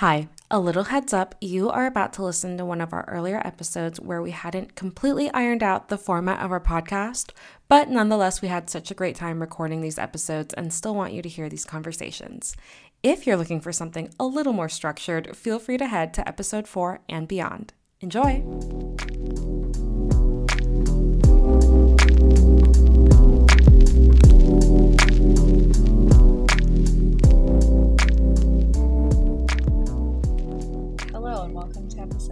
[0.00, 3.42] Hi, a little heads up you are about to listen to one of our earlier
[3.44, 7.32] episodes where we hadn't completely ironed out the format of our podcast,
[7.68, 11.20] but nonetheless, we had such a great time recording these episodes and still want you
[11.20, 12.56] to hear these conversations.
[13.02, 16.66] If you're looking for something a little more structured, feel free to head to episode
[16.66, 17.74] four and beyond.
[18.00, 18.42] Enjoy!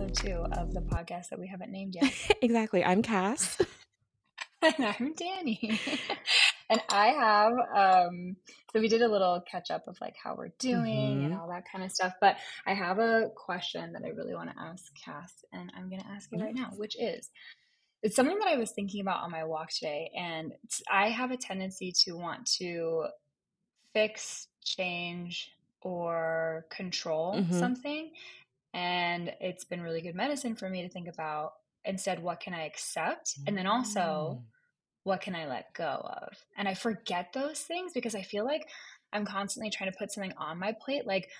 [0.08, 2.10] Episode two of the podcast that we haven't named yet.
[2.42, 2.82] exactly.
[2.82, 3.58] I'm Cass.
[4.62, 5.78] and I'm Dani.
[6.70, 8.36] and I have, um,
[8.72, 11.38] so we did a little catch up of like how we're doing and Mhm.
[11.38, 12.14] all that kind of stuff.
[12.22, 16.00] But I have a question that I really want to ask Cass, and I'm going
[16.00, 17.28] to ask it right now, which is
[18.02, 20.10] it's something that I was thinking about on my walk today.
[20.16, 20.54] And
[20.90, 23.06] I have a tendency to want to
[23.92, 25.52] fix, change,
[25.82, 27.52] or control Mhm.
[27.58, 28.10] something.
[28.74, 31.52] And it's been really good medicine for me to think about
[31.84, 33.38] instead, what can I accept?
[33.46, 34.42] And then also, mm.
[35.04, 36.36] what can I let go of?
[36.56, 38.68] And I forget those things because I feel like
[39.12, 41.30] I'm constantly trying to put something on my plate, like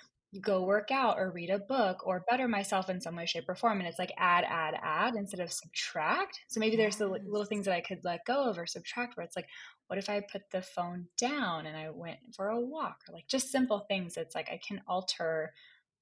[0.42, 3.54] go work out or read a book or better myself in some way, shape, or
[3.54, 3.78] form.
[3.78, 6.40] And it's like add, add, add instead of subtract.
[6.48, 9.24] So maybe there's the little things that I could let go of or subtract where
[9.24, 9.48] it's like,
[9.86, 13.26] what if I put the phone down and I went for a walk or like
[13.26, 14.16] just simple things.
[14.16, 15.52] It's like I can alter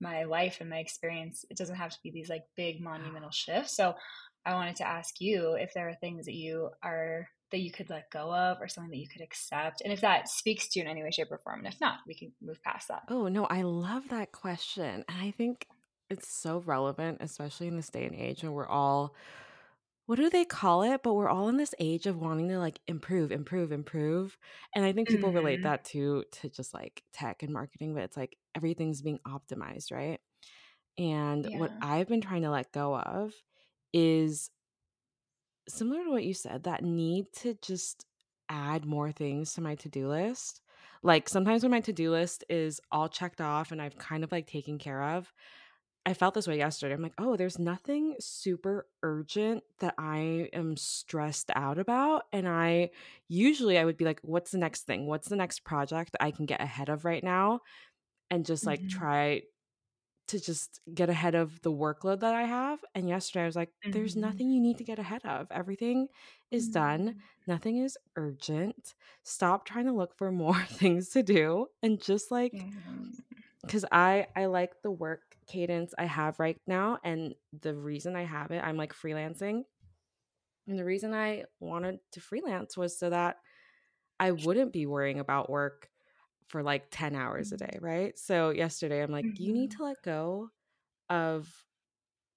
[0.00, 1.44] my life and my experience.
[1.50, 3.32] It doesn't have to be these like big monumental ah.
[3.32, 3.76] shifts.
[3.76, 3.94] So
[4.44, 7.88] I wanted to ask you if there are things that you are that you could
[7.90, 10.84] let go of or something that you could accept and if that speaks to you
[10.84, 13.28] in any way shape or form and if not we can move past that Oh,
[13.28, 15.04] no, I love that question.
[15.08, 15.68] And I think
[16.10, 19.14] it's so relevant, especially in this day and age when we're all,
[20.06, 21.02] what do they call it?
[21.02, 24.38] But we're all in this age of wanting to like improve, improve, improve.
[24.74, 25.64] And I think people relate Mhm.
[25.64, 30.20] that to to just like tech and marketing, but it's like everything's being optimized, right?
[30.98, 33.34] And what I've been trying to let go of
[33.92, 34.50] is
[35.68, 38.06] similar to what you said, that need to just
[38.48, 40.62] add more things to my to-do list.
[41.02, 44.46] Like sometimes when my to-do list is all checked off and I've kind of like
[44.46, 45.32] taken care of,
[46.06, 46.94] I felt this way yesterday.
[46.94, 52.24] I'm like, oh, there's nothing super urgent that I am stressed out about.
[52.32, 52.90] And I
[53.28, 55.06] usually I would be like, what's the next thing?
[55.06, 57.60] What's the next project I can get ahead of right now?
[58.30, 58.88] And just like Mhm.
[58.88, 59.42] try
[60.28, 62.84] to just get ahead of the workload that I have.
[62.94, 64.16] And yesterday I was like, there's Mhm.
[64.16, 65.48] nothing you need to get ahead of.
[65.52, 66.08] Everything
[66.50, 67.14] is done.
[67.14, 67.22] Mm.
[67.46, 68.94] Nothing is urgent.
[69.22, 72.66] Stop trying to look for more things to do and just like
[73.66, 78.24] because I I like the work cadence I have right now and the reason I
[78.24, 79.64] have it, I'm like freelancing.
[80.66, 83.36] And the reason I wanted to freelance was so that
[84.20, 85.90] I wouldn't be worrying about work
[86.48, 88.18] for like 10 hours a day, right?
[88.18, 89.76] So yesterday I'm like, you need Mhm.
[89.78, 90.50] to let go
[91.10, 91.64] of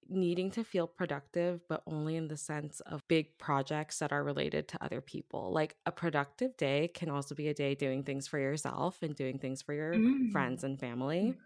[0.08, 4.68] needing to feel productive, but only in the sense of big projects that are related
[4.68, 5.52] to other people.
[5.52, 9.38] Like a productive day can also be a day doing things for yourself and doing
[9.38, 10.64] things for your friends Mm.
[10.64, 11.36] and family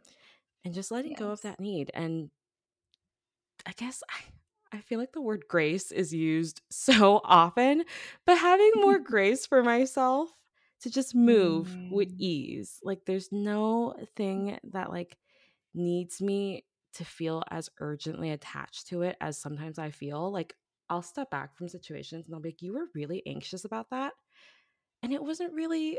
[0.64, 1.90] and just letting go of that need.
[1.94, 2.30] And
[3.66, 7.84] I guess I, I feel like the word grace is used so often,
[8.26, 10.30] but having more grace for myself
[10.80, 12.18] to just move with Mm.
[12.18, 12.78] ease.
[12.82, 15.16] Like there's no thing that like
[15.74, 16.64] needs me
[16.94, 20.32] to feel as urgently attached to it as sometimes I feel.
[20.32, 20.56] Like
[20.90, 24.12] I'll step back from situations and I'll be like, you were really anxious about that.
[25.02, 25.98] And it wasn't really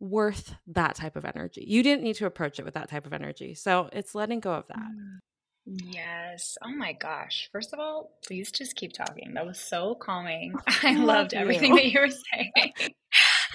[0.00, 1.64] worth that type of energy.
[1.66, 3.54] You didn't need to approach it with that type of energy.
[3.54, 4.78] So it's letting go of that.
[4.78, 5.18] Mm.
[5.66, 6.56] Yes.
[6.62, 7.48] Oh my gosh.
[7.50, 9.34] First of all, please just keep talking.
[9.34, 10.54] That was so calming.
[10.82, 12.94] I Love loved everything that you were saying.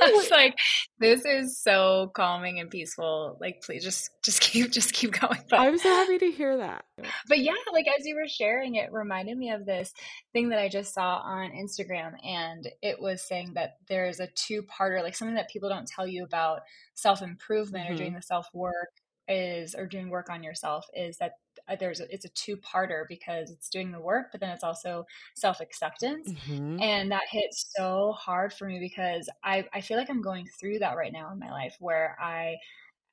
[0.07, 0.56] I was like,
[1.00, 3.38] this is so calming and peaceful.
[3.39, 5.39] Like, please just just keep just keep going.
[5.50, 6.85] But I'm so happy to hear that.
[7.28, 9.94] but yeah, like as you were sharing, it reminded me of this
[10.34, 15.01] thing that I just saw on Instagram, and it was saying that there's a two-parter,
[15.01, 16.61] like something that people don't tell you about
[16.95, 18.90] self-improvement or hmm doing the self-work
[19.28, 21.34] is or doing work on yourself is that
[21.79, 25.05] there's a, it's a two-parter because it's doing the work, but then it's also
[25.35, 26.34] self-acceptance.
[26.47, 30.47] hmm And that hit so hard for me because I, I feel like I'm going
[30.59, 32.55] through that right now in my life where I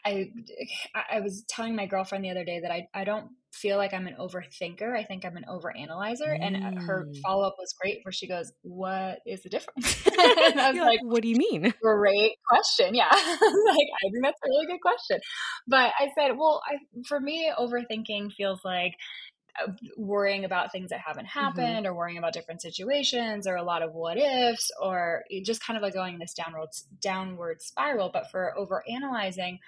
[0.04, 0.30] I
[1.10, 4.06] I was telling my girlfriend the other day that I, I don't feel like I'm
[4.06, 4.96] an overthinker.
[4.96, 6.36] I think I'm an overanalyzer.
[6.40, 7.22] And uh, her Mm.
[7.26, 11.00] follow up was great, where she goes, "What is the difference?" and I was like,
[11.02, 11.74] what do you mean?
[11.80, 12.94] "Great question.
[12.94, 13.16] Yeah, I
[13.68, 15.20] like I think that's a really good question."
[15.68, 18.94] But I said, "Well, I, for me, overthinking feels like."
[19.96, 23.82] Worrying about things that haven't hmm happened or worrying about different situations or a lot
[23.82, 26.69] of what ifs or just kind of like going in this downward
[27.00, 28.10] downward spiral.
[28.12, 29.58] But for over analyzing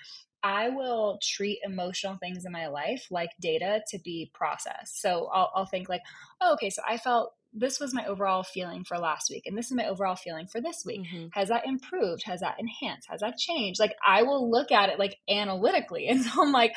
[0.43, 5.01] I will treat emotional things in my life like data to be processed.
[5.01, 6.01] So I'll, I'll think like,
[6.41, 9.67] oh, okay, so I felt this was my overall feeling for last week and this
[9.67, 11.01] is my overall feeling for this week.
[11.01, 11.27] Mm-hmm.
[11.33, 12.23] has that improved?
[12.25, 13.09] Has that enhanced?
[13.11, 13.81] Has that changed?
[13.81, 16.73] Like i will look at it like analytically and so i'm like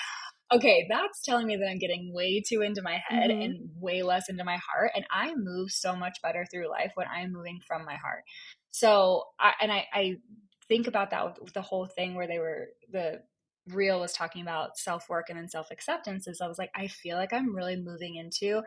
[0.51, 3.41] okay, that's telling me that I'm getting way too into my head mm-hmm.
[3.41, 4.91] and way less into my heart.
[4.95, 8.23] And I move so much better through life when I'm moving from my heart.
[8.71, 10.15] So, I, and I, I
[10.67, 13.21] think about that with, with the whole thing where they were, the
[13.67, 16.27] reel was talking about self work and then self acceptance.
[16.27, 18.61] Is I was like, I feel like I'm really moving into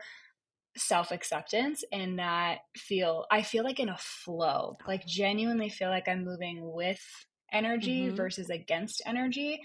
[0.75, 6.07] self acceptance and that feel, I feel like in a flow, like genuinely feel like
[6.07, 7.01] I'm moving with
[7.51, 8.15] energy mm-hmm.
[8.15, 9.59] versus against energy.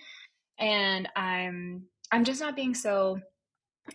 [0.59, 3.21] And I'm I'm just not being so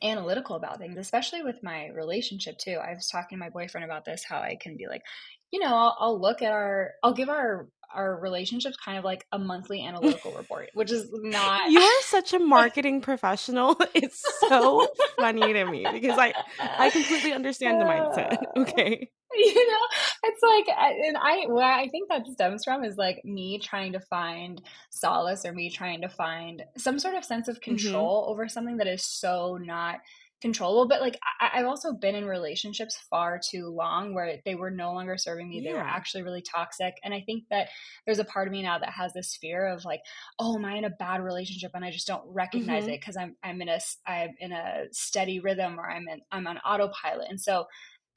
[0.04, 2.78] analytical about things, especially with my relationship too.
[2.84, 5.04] I was talking to my boyfriend about this, how I can be like,
[5.52, 9.26] you know, I'll, I'll look at our, I'll give our our relationships kind of like
[9.32, 11.70] a monthly analytical report, which is not.
[11.72, 13.78] You are such a marketing professional.
[13.94, 14.88] It's so
[15.18, 18.38] funny to me because I I completely understand the mindset.
[18.56, 19.10] Okay.
[19.36, 19.80] you know
[20.24, 24.00] it's like and i what i think that stems from is like me trying to
[24.00, 27.76] find solace or me trying to find some sort of sense of mm-hmm.
[27.76, 28.32] control mm-hmm.
[28.32, 30.00] over something that is so not
[30.42, 34.70] controllable but like I, have also been in relationships far too long where they were
[34.70, 35.72] no longer serving me yeah.
[35.72, 37.70] they were actually really toxic and i think that
[38.06, 40.02] there's a part of me now that has this fear of like
[40.40, 42.94] oh am i in a bad relationship and i just don't recognize mm-hmm.
[42.94, 46.46] it because i'm i'm in a i'm in a steady rhythm or i'm in i'm
[46.46, 47.66] on autopilot and so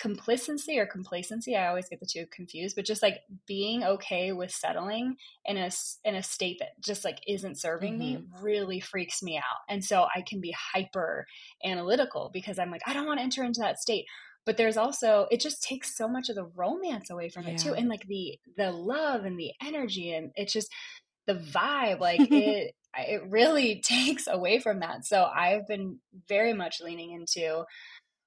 [0.01, 4.51] complacency or complacency i always get the two confused but just like being okay with
[4.51, 5.15] settling
[5.45, 5.71] in a
[6.05, 8.23] in a state that just like isn't serving mm-hmm.
[8.23, 11.27] me really freaks me out and so i can be hyper
[11.65, 14.07] analytical because i'm like i don't want to enter into that state
[14.47, 17.51] but there's also it just takes so much of the romance away from yeah.
[17.51, 20.73] it too and like the the love and the energy and it's just
[21.27, 26.81] the vibe like it it really takes away from that so i've been very much
[26.81, 27.65] leaning into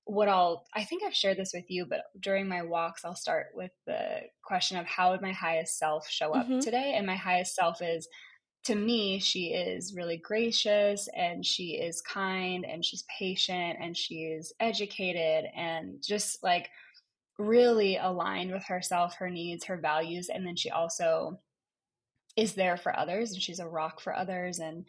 [0.05, 3.47] what I'll, I think I've shared this with you, but during my walks, I'll start
[3.53, 6.59] with the question of how would my highest self show up mm-hmm.
[6.59, 6.93] today?
[6.97, 8.07] And my highest self is,
[8.65, 14.23] to me, she is really gracious and she is kind and she's patient and she
[14.23, 16.69] is educated and just like
[17.37, 20.29] really aligned with herself, her needs, her values.
[20.33, 21.39] And then she also
[22.37, 24.85] is there for others and she's a rock for others and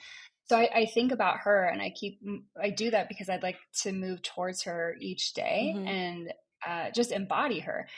[0.46, 2.20] so I, I, think about her and I keep
[2.61, 5.87] I do that because I'd like to move towards her each day mm-hmm.
[5.87, 6.32] and
[6.67, 7.88] uh, just embody her.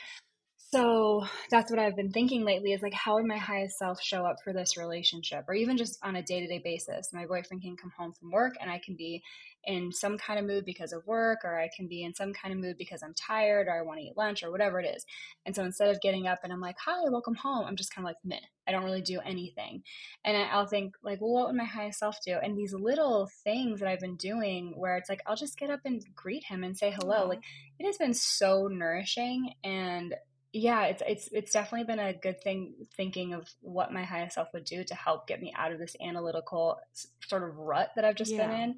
[0.69, 4.25] So that's what I've been thinking lately is like, how would my highest self show
[4.25, 5.45] up for this relationship?
[5.47, 7.09] Or even just on a day to day basis.
[7.13, 9.21] My boyfriend can come home from work and I can be
[9.67, 12.53] in some kind of mood because of work, or I can be in some kind
[12.53, 15.05] of mood because I'm tired or I want to eat lunch or whatever it is.
[15.45, 18.05] And so instead of getting up and I'm like, hi, welcome home, I'm just kind
[18.05, 19.83] of like, meh, I don't really do anything.
[20.23, 22.37] And I'll think, like, well, what would my highest self do?
[22.41, 25.81] And these little things that I've been doing where it's like, I'll just get up
[25.83, 27.27] and greet him and say hello.
[27.27, 27.43] Like,
[27.77, 30.15] it has been so nourishing and
[30.53, 34.47] yeah, it's it's it's definitely been a good thing thinking of what my highest self
[34.53, 36.79] would do to help get me out of this analytical
[37.27, 38.47] sort of rut that I've just yeah.
[38.47, 38.75] been in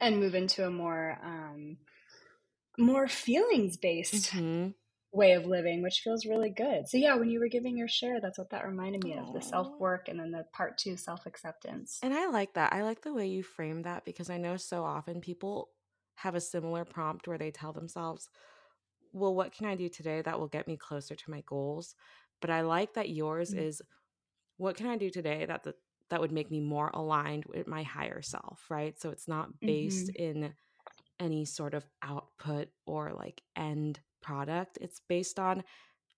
[0.00, 1.76] and move into a more um
[2.78, 4.68] more feelings based mm-hmm.
[5.12, 8.20] way of living which feels really good so yeah when you were giving your share
[8.20, 9.28] that's what that reminded me Aww.
[9.28, 12.72] of the self work and then the part two self acceptance and i like that
[12.72, 15.70] i like the way you frame that because i know so often people
[16.16, 18.28] have a similar prompt where they tell themselves
[19.16, 21.94] well, what can I do today that will get me closer to my goals?
[22.42, 23.64] But I like that yours mm-hmm.
[23.64, 23.82] is
[24.58, 25.74] what can I do today that the,
[26.10, 28.98] that would make me more aligned with my higher self, right?
[29.00, 30.40] So it's not based mm-hmm.
[30.44, 30.54] in
[31.18, 34.78] any sort of output or like end product.
[34.80, 35.64] It's based on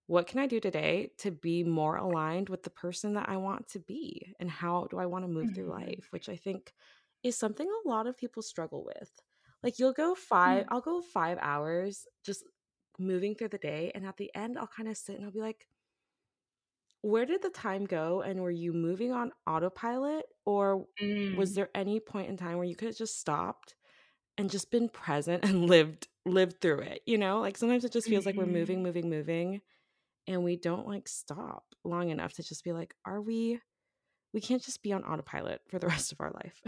[0.07, 3.68] what can I do today to be more aligned with the person that I want
[3.71, 5.54] to be and how do I want to move mm-hmm.
[5.54, 6.73] through life, which I think
[7.23, 9.11] is something a lot of people struggle with.
[9.62, 10.73] Like you'll go 5 mm-hmm.
[10.73, 12.45] I'll go 5 hours just
[12.99, 15.40] moving through the day and at the end I'll kind of sit and I'll be
[15.40, 15.66] like
[17.02, 21.37] where did the time go and were you moving on autopilot or mm.
[21.37, 23.75] was there any point in time where you could have just stopped
[24.37, 28.09] and just been present and lived lived through it you know like sometimes it just
[28.09, 28.38] feels mm-hmm.
[28.38, 28.87] like we're moving mm-hmm.
[28.87, 29.61] moving moving
[30.26, 33.61] and we don't like stop long enough to just be like are we
[34.35, 36.61] we can't just be on autopilot for the rest of our life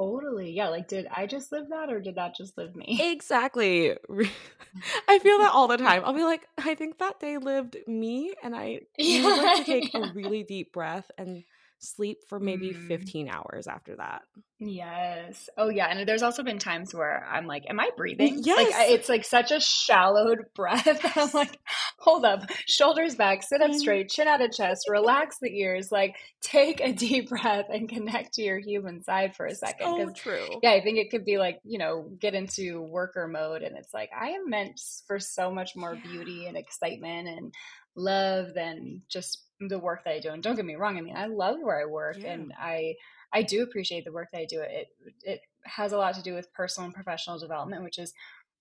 [0.00, 0.52] Totally.
[0.52, 0.68] Yeah.
[0.68, 2.98] Like, did I just live that or did that just live me?
[3.12, 3.90] Exactly.
[5.08, 6.02] I feel that all the time.
[6.06, 8.32] I'll be like, I think that day lived me.
[8.42, 9.56] And I yeah.
[9.56, 11.44] need to take a really deep breath and
[11.80, 12.86] sleep for maybe mm.
[12.88, 14.22] 15 hours after that.
[14.62, 15.48] Yes.
[15.56, 18.58] Oh yeah, and there's also been times where I'm like, "Am I breathing?" Yes.
[18.58, 21.00] Like I, it's like such a shallowed breath.
[21.16, 21.58] I'm like,
[21.98, 23.78] "Hold up, shoulders back, sit up mm-hmm.
[23.78, 28.34] straight, chin out of chest, relax the ears, like take a deep breath and connect
[28.34, 29.96] to your human side for a second.
[29.96, 30.46] So true.
[30.62, 33.94] Yeah, I think it could be like you know get into worker mode, and it's
[33.94, 36.10] like I am meant for so much more yeah.
[36.10, 37.54] beauty and excitement and
[37.96, 40.30] love than just the work that I do.
[40.30, 42.32] And don't get me wrong, I mean, I love where I work yeah.
[42.32, 42.94] and I
[43.32, 44.60] I do appreciate the work that I do.
[44.60, 44.88] It
[45.22, 48.12] it has a lot to do with personal and professional development, which is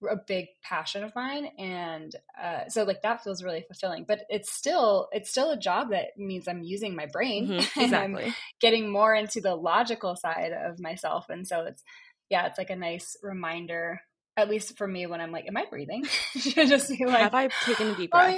[0.10, 4.52] a big passion of mine and uh, so like that feels really fulfilling but it's
[4.52, 7.84] still it's still a job that means i'm using my brain mm-hmm, exactly.
[7.84, 11.84] and i'm getting more into the logical side of myself and so it's
[12.30, 14.00] yeah it's like a nice reminder
[14.40, 16.06] at least for me when I'm like, am I breathing?
[16.38, 18.36] just be like, have I taken a deep oh, breath?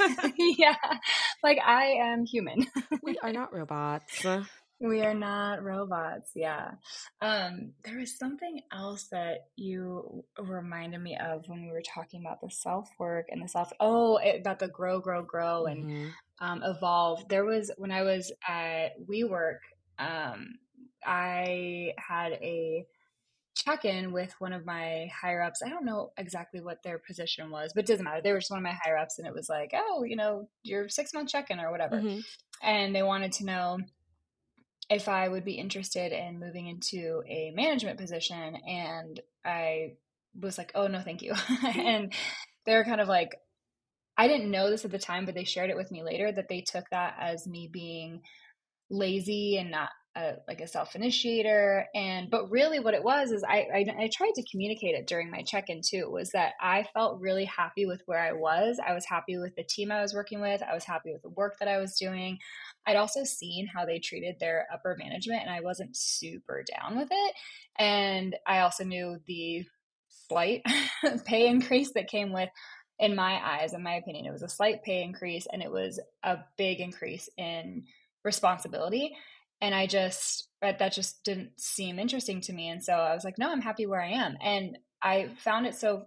[0.00, 0.98] Oh yeah, yeah.
[1.42, 2.66] Like I am human.
[3.02, 4.24] we are not robots.
[4.80, 6.30] We are not robots.
[6.36, 6.72] Yeah.
[7.20, 12.40] Um, there was something else that you reminded me of when we were talking about
[12.40, 13.72] the self work and the self.
[13.80, 16.08] Oh, it, about the grow, grow, grow, and mm-hmm.
[16.40, 17.28] um, evolve.
[17.28, 19.58] There was when I was at WeWork.
[19.98, 20.54] Um,
[21.04, 22.86] I had a
[23.58, 25.62] check in with one of my higher ups.
[25.64, 28.20] I don't know exactly what their position was, but it doesn't matter.
[28.22, 30.48] They were just one of my higher ups, and it was like, oh, you know,
[30.62, 31.96] your six month check in or whatever.
[31.96, 32.20] Mm-hmm.
[32.62, 33.78] And they wanted to know
[34.90, 38.56] if I would be interested in moving into a management position.
[38.56, 39.94] And I
[40.40, 41.34] was like, oh, no, thank you.
[41.76, 42.12] and
[42.64, 43.36] they were kind of like,
[44.16, 46.48] I didn't know this at the time, but they shared it with me later that
[46.48, 48.22] they took that as me being
[48.90, 53.44] lazy and not a, like a self initiator and but really what it was is
[53.44, 57.20] I, I, I tried to communicate it during my check-in too was that i felt
[57.20, 58.78] really happy with where i was.
[58.84, 60.62] I was happy with the team i was working with.
[60.62, 62.38] I was happy with the work that i was doing.
[62.86, 67.08] I'd also seen how they treated their upper management and i wasn't super down with
[67.10, 67.34] it.
[67.78, 69.64] And i also knew the
[70.28, 70.62] slight
[71.24, 72.48] pay increase that came with
[72.98, 76.00] in my eyes in my opinion it was a slight pay increase and it was
[76.24, 77.84] a big increase in
[78.24, 79.16] responsibility
[79.60, 83.38] and I just that just didn't seem interesting to me and so I was like
[83.38, 86.04] no I'm happy where I am and I found it so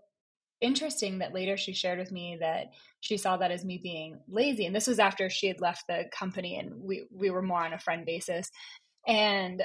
[0.60, 4.66] interesting that later she shared with me that she saw that as me being lazy
[4.66, 7.74] and this was after she had left the company and we we were more on
[7.74, 8.52] a friend basis
[9.08, 9.62] and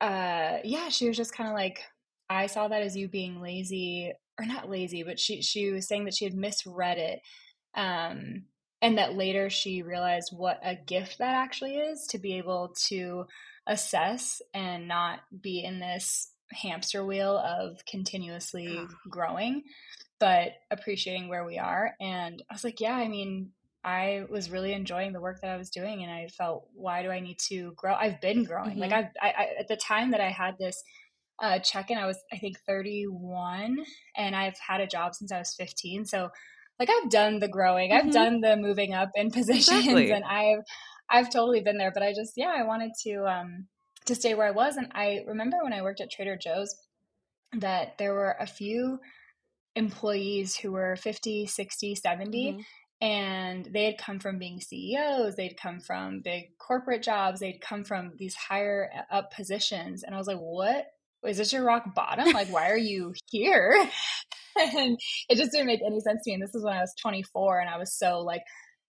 [0.00, 1.80] uh yeah she was just kind of like
[2.28, 6.06] I saw that as you being lazy or not lazy but she she was saying
[6.06, 7.20] that she had misread it
[7.76, 8.44] um
[8.82, 13.24] and that later she realized what a gift that actually is to be able to
[13.66, 19.62] assess and not be in this hamster wheel of continuously growing
[20.18, 21.94] but appreciating where we are.
[22.00, 23.50] And i was like yeah i mean
[23.84, 27.10] i was really enjoying the work that i was doing and i felt why do
[27.10, 27.94] i need to grow?
[27.94, 28.72] I've been growing.
[28.72, 28.80] Mm-hmm.
[28.80, 30.82] like I've, I, I at the time that i had this
[31.42, 33.78] uh, check-in i was i think 31
[34.16, 36.30] and i've had a job since i was 15 so
[36.82, 38.08] like I've done the growing, mm-hmm.
[38.08, 40.10] I've done the moving up in positions exactly.
[40.10, 40.64] and I've
[41.08, 43.66] I've totally been there, but I just yeah, I wanted to um
[44.06, 46.74] to stay where I was and I remember when I worked at Trader Joe's
[47.58, 48.98] that there were a few
[49.76, 52.60] employees who were 50, 60, 70 mm-hmm.
[53.00, 57.84] and they had come from being CEOs, they'd come from big corporate jobs, they'd come
[57.84, 60.86] from these higher up positions and I was like, "What
[61.24, 62.32] is this your rock bottom?
[62.32, 63.88] Like, why are you here?
[64.76, 66.34] and it just didn't make any sense to me.
[66.34, 68.42] And this is when I was 24 and I was so like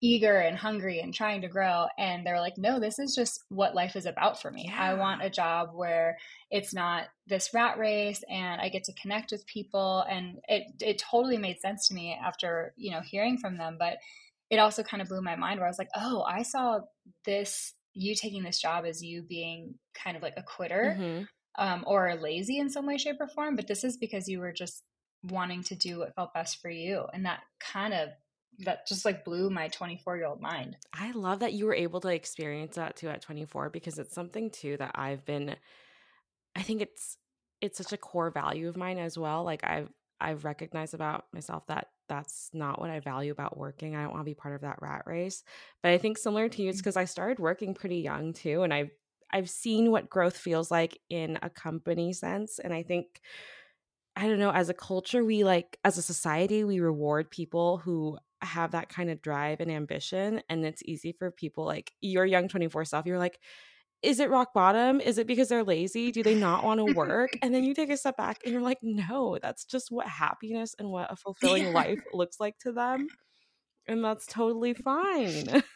[0.05, 1.87] eager and hungry and trying to grow.
[1.99, 4.67] And they're like, no, this is just what life is about for me.
[4.69, 4.79] Yeah.
[4.79, 6.19] I want a job where
[6.51, 10.05] it's not this rat race and I get to connect with people.
[10.09, 13.77] And it, it totally made sense to me after, you know, hearing from them.
[13.79, 13.97] But
[14.51, 16.81] it also kind of blew my mind where I was like, oh, I saw
[17.25, 20.97] this, you taking this job as you being kind of like a quitter.
[20.99, 21.25] Mm-hmm.
[21.57, 24.51] Um, or lazy in some way, shape, or form, but this is because you were
[24.51, 24.83] just
[25.31, 28.11] wanting to do what felt best for you and that kind of
[28.61, 32.01] that just like blew my 24 year old mind i love that you were able
[32.01, 35.57] to experience that too at 24 because it's something too that i've been
[36.55, 37.17] i think it's
[37.61, 39.89] it's such a core value of mine as well like i've
[40.21, 44.21] i've recognized about myself that that's not what i value about working i don't want
[44.21, 45.43] to be part of that rat race
[45.83, 47.03] but i think similar to you it's because mm-hmm.
[47.03, 48.91] i started working pretty young too and i've
[49.33, 53.21] i've seen what growth feels like in a company sense and i think
[54.17, 58.19] I don't know, as a culture, we like, as a society, we reward people who
[58.43, 60.43] have that kind of drive and ambition.
[60.49, 63.41] And it's easy for people like your young 24 self, you're like,
[64.03, 65.01] is it rock bottom?
[65.01, 66.13] Is it because they're lazy?
[66.13, 67.37] Do they not want to work?
[67.43, 70.75] and then you take a step back and you're like, no, that's just what happiness
[70.79, 73.11] and what a fulfilling life looks like to them.
[73.87, 75.63] And that's totally fine.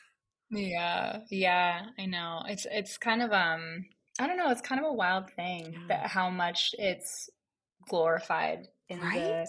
[0.51, 2.43] Yeah, yeah, I know.
[2.47, 3.87] It's it's kind of um
[4.19, 5.89] I don't know, it's kind of a wild thing Yeah.
[5.89, 7.29] that how much it's
[7.89, 9.47] glorified in Right?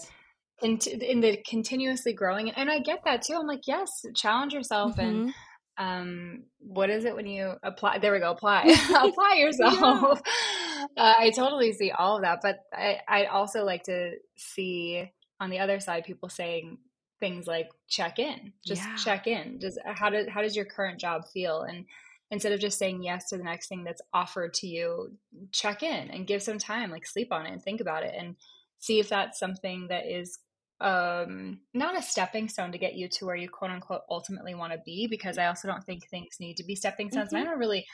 [0.60, 3.34] the in, in the continuously growing and I get that too.
[3.34, 5.32] I'm like, yes, challenge yourself and Mhm.
[5.78, 9.44] um what is it when you apply there we go apply apply Yeah.
[9.46, 10.20] yourself
[10.96, 15.48] uh, i totally see all of that but i i also like to see on
[15.48, 16.76] the other side people saying
[17.20, 18.96] things like check in just Yeah.
[18.96, 21.86] check in does how does how does your current job feel and
[22.30, 25.16] instead of just saying yes to the next thing that's offered to you
[25.52, 28.36] check in and give some time like sleep on it and think about it and
[28.78, 30.38] see if that's something that is
[30.80, 34.72] um not a stepping stone to get you to where you quote unquote ultimately want
[34.72, 37.44] to be because i also don't think things need to be stepping stones and i
[37.44, 37.50] Mhm.
[37.50, 37.86] don't really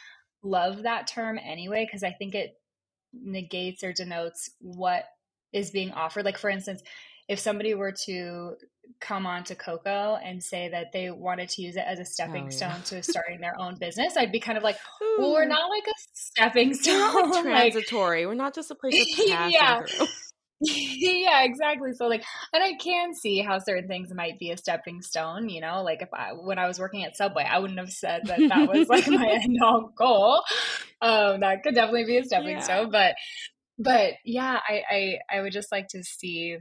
[0.43, 2.61] love that term anyway because i think it
[3.12, 5.05] negates or denotes what
[5.52, 6.83] is being offered like for instance
[7.28, 8.54] if somebody were to
[9.00, 12.45] come on to coco and say that they wanted to use it as a stepping
[12.45, 12.78] Oh, yeah.
[12.78, 14.76] stone to starting their own business i'd be kind of like
[15.18, 18.26] well we're not like a stepping like stone like transitory.
[18.26, 19.06] We're not just a place you're
[19.37, 20.06] passing yeah through.
[20.61, 21.92] yeah, exactly.
[21.92, 25.50] So like, and I can see how certain things might be a stepping stone.
[25.50, 28.23] You know, like if I when I was working at Subway, I wouldn't have said
[28.26, 30.42] that that was like my end all goal.
[31.02, 32.61] Um, that could definitely be a stepping Yeah.
[32.61, 33.14] stone, but
[33.78, 36.56] but yeah, I I I would just like to see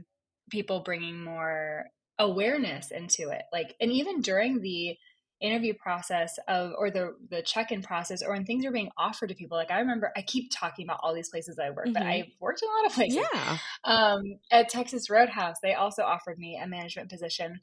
[0.50, 1.86] people bringing more
[2.18, 4.96] awareness into it, like, and even during the
[5.38, 9.34] interview process of or the the check-in process or when things are being offered to
[9.34, 12.06] people like i remember i keep talking about all these places i work but Mhm.
[12.06, 13.58] i've worked in a lot of places Yeah.
[13.84, 17.60] um, at Texas Roadhouse, they also offered me a management position.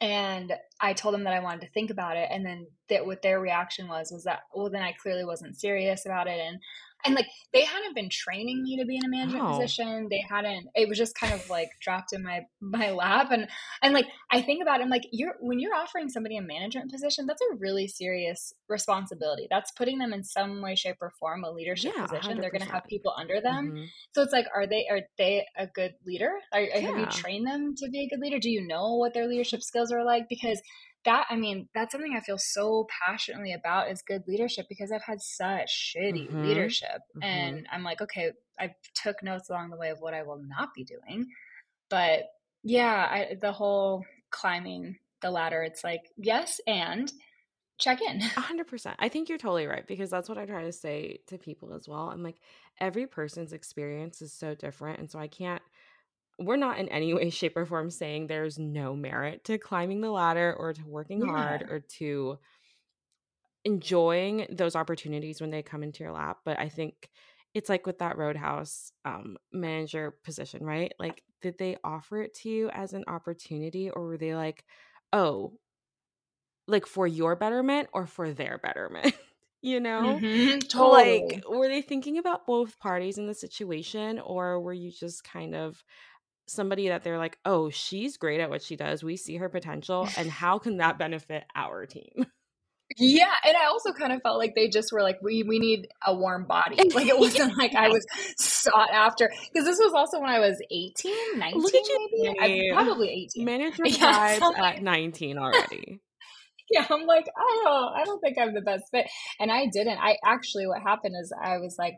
[0.00, 2.28] And I told them that I wanted to think about it.
[2.30, 6.04] And then that what their reaction was was that, well, then I clearly wasn't serious
[6.04, 6.38] about it.
[6.40, 6.60] And
[7.04, 9.60] and like they hadn't been training me to be in a management Oh.
[9.60, 10.08] position.
[10.10, 13.28] They hadn't it was just kind of like dropped in my my lap.
[13.30, 13.48] And
[13.82, 16.90] and like I think about it, I'm like, you're when you're offering somebody a management
[16.90, 19.46] position, that's a really serious responsibility.
[19.50, 22.40] That's putting them in some way, shape, or form a leadership Yeah, position.
[22.40, 23.72] They're gonna have people under them.
[23.72, 23.86] Mhm.
[24.14, 26.32] So it's like, are they are they a good leader?
[26.52, 27.08] Are, have you Yeah.
[27.10, 28.38] trained them to be a good leader?
[28.38, 30.28] Do you know what their leadership skills are like?
[30.28, 30.60] Because
[31.04, 35.02] that, I mean, that's something I feel so passionately about is good leadership because I've
[35.02, 36.38] had such shitty Mhm.
[36.42, 37.60] leadership, Mhm.
[37.60, 40.74] and I'm like, okay, I took notes along the way of what I will not
[40.74, 41.26] be doing,
[41.90, 42.26] but
[42.64, 47.12] yeah, I, the whole climbing the ladder, it's like yes, and
[47.78, 48.22] check in.
[48.36, 48.96] A hundred percent.
[49.00, 51.88] I think you're totally right because that's what I try to say to people as
[51.88, 52.10] well.
[52.10, 52.40] I'm like,
[52.78, 55.00] every person's experience is so different.
[55.00, 55.62] And so I can't,
[56.38, 60.10] we're not in any way, shape, or form saying there's no merit to climbing the
[60.10, 62.38] ladder or to working hard or to
[63.64, 66.38] enjoying those opportunities when they come into your lap.
[66.44, 67.10] But I think
[67.54, 70.92] it's like with that Roadhouse um, manager position, right?
[70.98, 74.64] Like, did they offer it to you as an opportunity or were they like,
[75.12, 75.54] oh,
[76.66, 79.14] like for your betterment or for their betterment?
[79.62, 80.20] you know?
[80.20, 85.24] hmm Like, were they thinking about both parties in the situation or were you just
[85.24, 85.82] kind of
[86.48, 89.02] somebody that they're like, "Oh, she's great at what she does.
[89.02, 92.26] We see her potential and how can that benefit our team?"
[92.96, 95.88] Yeah, and I also kind of felt like they just were like, we we need
[96.06, 96.76] a warm body.
[96.94, 98.04] Like it wasn't like I was
[98.38, 102.08] sought after because this was also when I was 18, 19 Look at you,
[102.40, 102.70] maybe.
[102.70, 103.44] I probably 18.
[103.44, 106.00] Manager Yeah, vibes at 19 already.
[106.70, 109.06] yeah, I'm like, I don't I don't think I'm the best fit.
[109.38, 109.98] And I didn't.
[109.98, 111.94] I actually what happened is I was like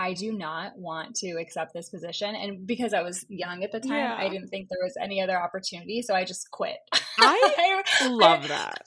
[0.00, 2.36] I do not want to accept this position.
[2.36, 5.36] And because I was young at the time, I didn't think there was any other
[5.36, 6.02] opportunity.
[6.02, 6.76] So I just quit.
[7.20, 8.82] I I, love that.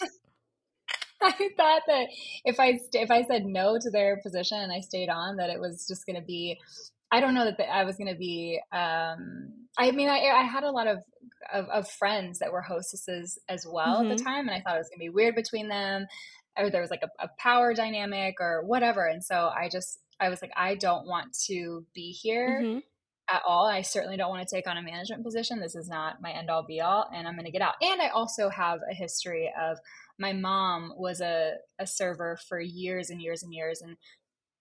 [1.21, 2.07] I thought that
[2.45, 5.59] if I if I said no to their position and I stayed on, that it
[5.59, 6.57] was just going to be.
[7.11, 8.59] I don't know that the, I was going to be.
[8.71, 10.99] Um, I mean, I, I had a lot of,
[11.53, 14.23] of of friends that were hostesses as well at the Mhm.
[14.23, 16.07] time, and I thought it was going to be weird between them,
[16.57, 19.05] or there was like a, a power dynamic or whatever.
[19.05, 22.81] And so I just I was like, I don't want to be here Mhm.
[23.29, 23.67] at all.
[23.67, 25.59] I certainly don't want to take on a management position.
[25.59, 27.75] This is not my end all be all, and I'm going to get out.
[27.81, 29.79] And I also have a history of
[30.19, 33.97] my mom was a, a server for years and years and years, and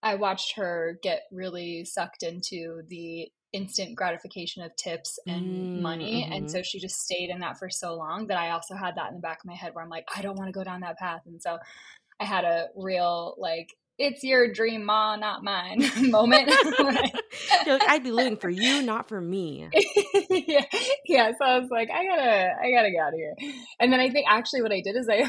[0.03, 6.27] I watched her get really sucked into the instant gratification of tips and Mm, money.
[6.31, 6.51] And mhm.
[6.51, 9.17] so she just stayed in that for so long that I also had that in
[9.17, 10.99] the back of my head where I'm like, I don't want to go down that
[10.99, 11.23] path.
[11.27, 11.59] And so
[12.21, 16.51] I had a real, like, it's your dream, ma, not mine moment.
[17.67, 19.69] Like, "I'd be living for you, not for me."
[20.31, 20.65] yeah,
[21.07, 21.31] yeah.
[21.39, 23.35] So I was like, I gotta, I gotta get out of here.
[23.79, 25.29] And then I think actually what I did is I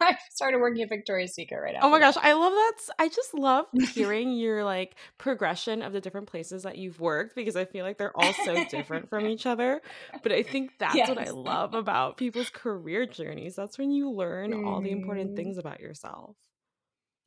[0.00, 1.80] I started working at Victoria's Secret right now.
[1.82, 2.16] Oh my gosh.
[2.20, 2.74] I love that.
[2.98, 7.56] I just love hearing your like progression of the different places that you've worked because
[7.56, 9.80] I feel like they're all so different from each other.
[10.22, 11.08] But I think that's yes.
[11.08, 13.56] what I love about people's career journeys.
[13.56, 14.66] That's when you learn mm.
[14.66, 15.36] all the important mm-hmm.
[15.36, 16.36] things about yourself.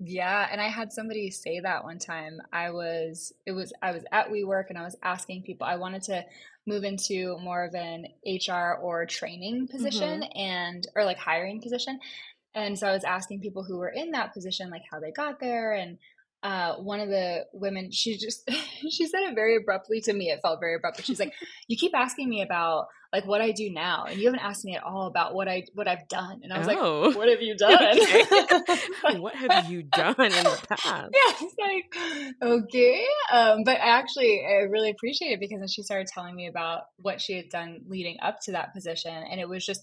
[0.03, 2.39] Yeah, and I had somebody say that one time.
[2.51, 6.01] I was it was I was at WeWork and I was asking people I wanted
[6.03, 6.25] to
[6.65, 10.39] move into more of an HR or training position mm-hmm.
[10.39, 11.99] and or like hiring position.
[12.55, 15.39] And so I was asking people who were in that position like how they got
[15.39, 15.99] there and
[16.41, 18.49] uh, one of the women, she just
[18.89, 20.31] she said it very abruptly to me.
[20.31, 20.97] It felt very abrupt.
[20.97, 21.33] But she's like,
[21.67, 24.75] "You keep asking me about like what I do now, and you haven't asked me
[24.75, 27.01] at all about what I what I've done." And I was oh.
[27.01, 27.97] like, "What have you done?
[29.21, 34.45] What have you done in the past?" Yeah, it's like okay, um, but I actually
[34.45, 37.81] I really appreciate it because then she started telling me about what she had done
[37.87, 39.81] leading up to that position, and it was just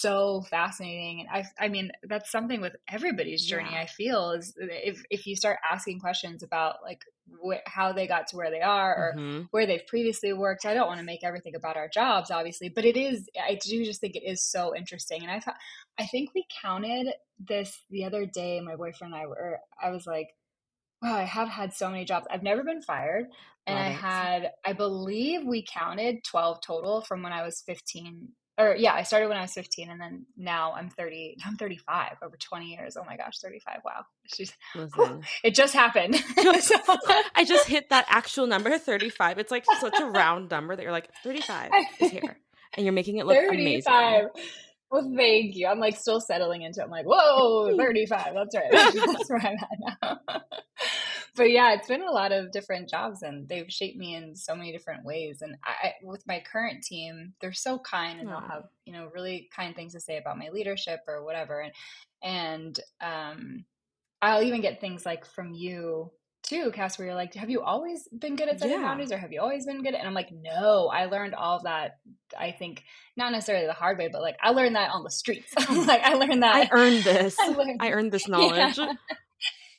[0.00, 3.80] so fascinating and i i mean that's something with everybody's journey yeah.
[3.80, 7.00] i feel is if if you start asking questions about like
[7.42, 9.42] wh- how they got to where they are or mm-hmm.
[9.52, 12.84] where they've previously worked i don't want to make everything about our jobs obviously but
[12.84, 15.56] it is i do just think it is so interesting and i thought
[15.98, 17.06] i think we counted
[17.38, 20.28] this the other day my boyfriend and i were i was like
[21.02, 23.24] wow i have had so many jobs i've never been fired
[23.66, 23.94] and Love i it.
[23.94, 29.02] had i believe we counted 12 total from when i was 15 or yeah, I
[29.02, 32.96] started when I was 15 and then now I'm 30, I'm 35 over 20 years.
[32.96, 33.80] Oh my gosh, 35.
[33.84, 34.04] Wow.
[34.34, 36.16] She's, whew, it just happened.
[36.60, 36.76] so,
[37.34, 39.38] I just hit that actual number 35.
[39.38, 42.38] It's like such a round number that you're like 35 is here
[42.74, 43.54] and you're making it look 35.
[43.58, 44.30] amazing.
[44.88, 45.66] Well, thank you.
[45.66, 46.84] I'm like still settling into it.
[46.84, 48.34] I'm like, whoa, 35.
[48.34, 48.70] That's right.
[48.70, 50.40] That's where I'm at now
[51.36, 54.54] but yeah, it's been a lot of different jobs and they've shaped me in so
[54.54, 55.42] many different ways.
[55.42, 59.48] And I, with my current team, they're so kind and they'll have, you know, really
[59.54, 61.60] kind things to say about my leadership or whatever.
[61.60, 61.72] And,
[62.22, 63.64] and, um,
[64.22, 66.10] I'll even get things like from you
[66.42, 68.86] too, Cass, where you're like, have you always been good at setting yeah.
[68.86, 71.60] boundaries or have you always been good at, and I'm like, no, I learned all
[71.64, 71.98] that.
[72.38, 72.82] I think
[73.16, 75.52] not necessarily the hard way, but like I learned that on the streets.
[75.86, 76.54] like I learned that.
[76.54, 77.36] I earned this.
[77.38, 78.78] I, learned, I earned this knowledge.
[78.78, 78.92] Yeah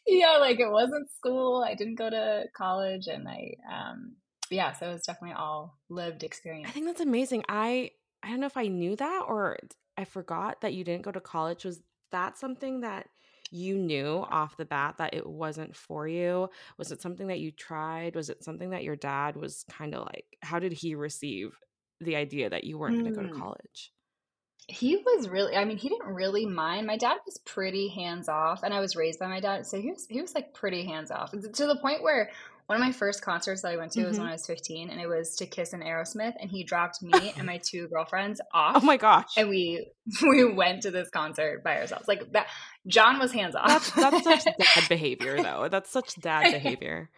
[0.07, 1.63] yeah, like it wasn't school.
[1.67, 4.15] I didn't go to college and I um
[4.49, 6.69] yeah, so it was definitely all lived experience.
[6.69, 7.43] I think that's amazing.
[7.49, 7.91] I
[8.23, 9.57] I don't know if I knew that or
[9.97, 11.65] I forgot that you didn't go to college.
[11.65, 13.07] Was that something that
[13.51, 16.49] you knew off the bat that it wasn't for you?
[16.77, 18.15] Was it something that you tried?
[18.15, 21.57] Was it something that your dad was kind of like how did he receive
[21.99, 23.01] the idea that you weren't mm.
[23.01, 23.39] going to go to mm.
[23.39, 23.91] college?
[24.67, 26.87] He was really i mean he didn't really mind.
[26.87, 29.91] My dad was pretty hands off and i was raised by my dad so he
[29.91, 31.31] was he was like pretty hands off.
[31.31, 32.29] To the point where
[32.65, 34.09] one of my first concerts that i went to mm-hmm.
[34.09, 34.31] was when mm-hmm.
[34.31, 37.45] i was 15 and it was to kiss an Aerosmith and he dropped me and
[37.45, 39.33] my two girlfriends off oh my gosh.
[39.37, 39.87] and we
[40.21, 42.07] we went to this concert by ourselves.
[42.07, 42.47] Like that
[42.85, 43.95] john was hands off.
[43.95, 44.43] That's, that's such
[44.75, 45.67] dad behavior though.
[45.69, 47.09] That's such dad behavior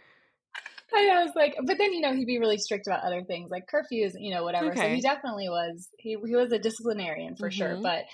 [0.94, 3.68] I was like, but then you know he'd be really strict about other things like
[3.68, 4.72] curfews, you know, whatever.
[4.72, 4.82] Okay.
[4.82, 7.58] So he definitely was he he was a disciplinarian for mm-hmm.
[7.58, 7.80] sure.
[7.82, 8.06] But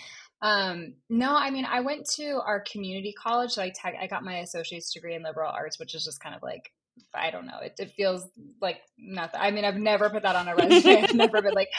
[0.41, 4.23] um no, I mean I went to our community college, so I tag, I got
[4.23, 6.71] my associate's degree in liberal arts, which is just kind of like
[7.13, 7.59] I don't know.
[7.61, 8.27] It, it feels
[8.61, 9.39] like nothing.
[9.39, 11.03] I mean, I've never put that on a resume.
[11.03, 11.69] I've never been like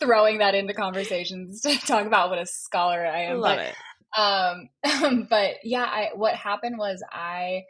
[0.00, 3.32] throwing that into conversations to talk about what a scholar I am.
[3.32, 3.74] I love but, it.
[4.16, 7.62] Um, but yeah, I, what happened was I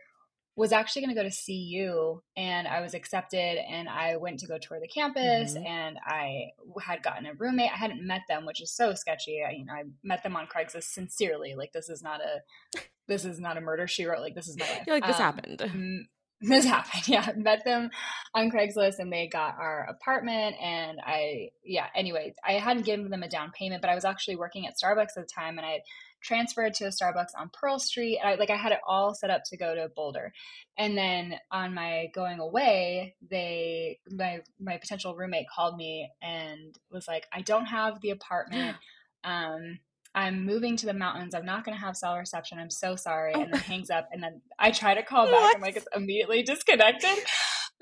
[0.57, 4.47] was actually going to go to CU and I was accepted and I went to
[4.47, 5.67] go tour the campus mm-hmm.
[5.67, 7.71] and I had gotten a roommate.
[7.73, 9.43] I hadn't met them, which is so sketchy.
[9.47, 11.55] I, you know, I met them on Craigslist sincerely.
[11.57, 14.21] Like this is not a, this is not a murder she wrote.
[14.21, 14.85] Like this is my life.
[14.87, 16.07] You're like this um, happened.
[16.39, 17.09] This happened.
[17.09, 17.31] Yeah.
[17.35, 17.91] Met them
[18.35, 23.23] on Craigslist and they got our apartment and I, yeah, anyway, I hadn't given them
[23.23, 25.81] a down payment, but I was actually working at Starbucks at the time and I
[26.27, 28.19] transferred to a Starbucks on Pearl Street.
[28.25, 30.33] I, like I had it all set up to go to Boulder.
[30.77, 37.07] And then on my going away, they my my potential roommate called me and was
[37.07, 38.77] like, "I don't have the apartment.
[39.25, 39.81] Um,
[40.15, 41.35] I'm moving to the mountains.
[41.35, 42.61] I'm not going to have cell reception.
[42.61, 44.09] I'm so sorry." And then hangs up.
[44.13, 45.35] And then I try to call back.
[45.35, 45.57] What?
[45.57, 47.11] I'm like, it's immediately disconnected.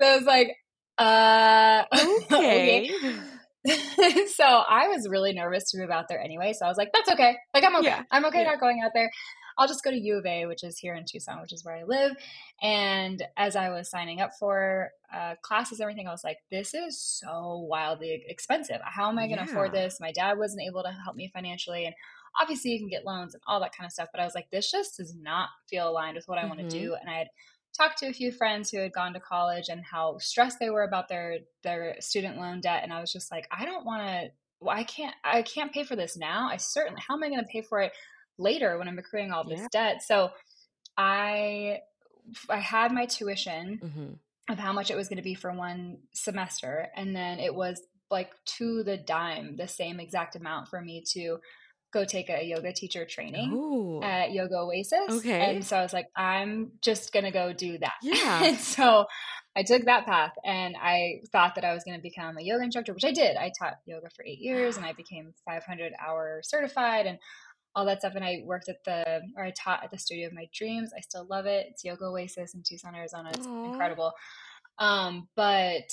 [0.01, 0.55] So I was like,
[0.97, 1.83] uh,
[2.31, 2.89] okay.
[2.89, 3.19] okay.
[4.35, 6.53] so I was really nervous to move out there anyway.
[6.53, 7.35] So I was like, that's okay.
[7.53, 7.87] Like, I'm okay.
[7.87, 8.03] Yeah.
[8.11, 8.51] I'm okay yeah.
[8.51, 9.09] not going out there.
[9.57, 11.75] I'll just go to U of A, which is here in Tucson, which is where
[11.75, 12.11] I live.
[12.61, 16.73] And as I was signing up for uh, classes and everything, I was like, this
[16.73, 18.79] is so wildly expensive.
[18.83, 19.51] How am I going to yeah.
[19.51, 19.99] afford this?
[19.99, 21.85] My dad wasn't able to help me financially.
[21.85, 21.95] And
[22.39, 24.09] obviously, you can get loans and all that kind of stuff.
[24.11, 26.57] But I was like, this just does not feel aligned with what I mm-hmm.
[26.57, 26.95] want to do.
[26.99, 27.27] And I had
[27.77, 30.83] talked to a few friends who had gone to college and how stressed they were
[30.83, 34.29] about their their student loan debt and I was just like I don't want to
[34.61, 36.47] well, I can't I can't pay for this now.
[36.49, 37.91] I certainly how am I going to pay for it
[38.37, 39.67] later when I'm accruing all this Yeah.
[39.71, 40.01] debt.
[40.03, 40.31] So
[40.97, 41.79] I
[42.49, 44.19] I had my tuition Mhm.
[44.49, 47.81] of how much it was going to be for one semester and then it was
[48.11, 51.39] like to the dime the same exact amount for me to
[51.95, 54.03] go take a yoga teacher training Ooh.
[54.03, 55.09] at Yoga Oasis.
[55.09, 55.55] Okay.
[55.55, 57.93] And so I was like, I'm just going to go do that.
[58.03, 58.43] Yeah.
[58.43, 59.05] and so
[59.55, 62.65] I took that path and I thought that I was going to become a yoga
[62.65, 63.37] instructor, which I did.
[63.37, 67.17] I taught yoga for eight years and I became 500 hour certified and
[67.73, 68.15] all that stuff.
[68.15, 70.91] And I worked at the, or I taught at the studio of my dreams.
[70.95, 71.67] I still love it.
[71.69, 73.31] It's Yoga Oasis in Tucson, Arizona.
[73.33, 73.71] It's Aw.
[73.71, 74.11] incredible.
[74.77, 75.89] Um, but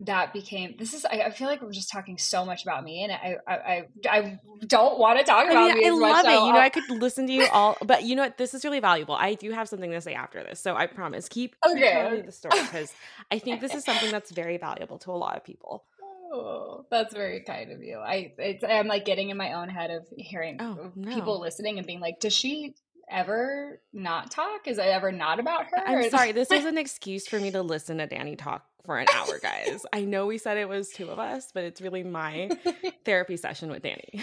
[0.00, 3.02] that became this is I, I feel like we're just talking so much about me
[3.02, 5.98] and I I I, I don't want to talk I about mean, me I as
[5.98, 6.28] much love it.
[6.38, 8.38] so You know, I'll- could listen to you all, but you know what?
[8.38, 9.14] This is really valuable.
[9.16, 11.28] I do have something to say after this, so I promise.
[11.28, 11.90] Keep, Okay.
[11.90, 12.92] telling me the story because
[13.32, 15.84] I think this is something that's very valuable to a lot of people.
[16.32, 17.98] Oh, that's very kind of you.
[17.98, 21.14] I it's, I'm like getting in my own head of hearing Oh, no.
[21.14, 22.74] people listening and being like, does she
[23.10, 24.66] ever not talk?
[24.66, 25.78] Is it ever not about her?
[25.86, 26.32] I'm sorry.
[26.38, 29.84] This is an excuse for me to listen to Dani talk for an hour, guys.
[29.92, 32.50] I know we said it was two of us, but it's really my
[33.04, 34.22] therapy session with Dani.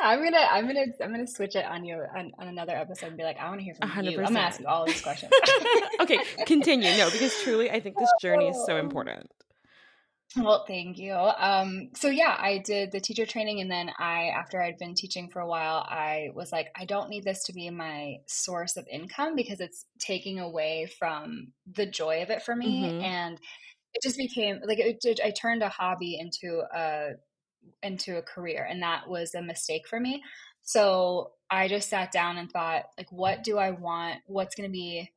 [0.00, 3.16] I'm gonna I'm gonna I'm gonna switch it on you on, on another episode and
[3.16, 4.18] be like, I want to hear from A hundred you.
[4.18, 5.32] I'm gonna ask you all these questions.
[6.00, 6.96] okay, continue.
[6.96, 9.30] No, because truly, I think this journey is so important.
[10.36, 11.14] Well, thank you.
[11.14, 15.30] Um, so yeah, I did the teacher training, and then I, after I'd been teaching
[15.30, 18.86] for a while, I was like, I don't need this to be my source of
[18.88, 23.00] income because it's taking away from the joy of it for me, Mhm.
[23.00, 23.38] and
[23.94, 27.12] it just became like it, it, I turned a hobby into a
[27.82, 30.22] into a career, and that was a mistake for me.
[30.62, 34.20] So I just sat down and thought, like, what do I want?
[34.26, 35.10] What's going to be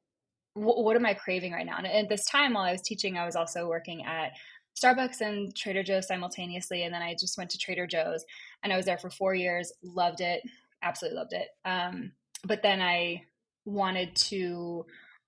[0.56, 1.78] wh- what am I craving right now?
[1.78, 4.34] And at this time, while I was teaching, I was also working at
[4.80, 6.84] Starbucks and Trader Joe's simultaneously.
[6.84, 8.24] And then I just went to Trader Joe's
[8.64, 10.42] and I was there for four years, loved it,
[10.82, 11.48] absolutely loved it.
[11.66, 12.12] Um,
[12.44, 13.24] but then I
[13.66, 14.86] wanted to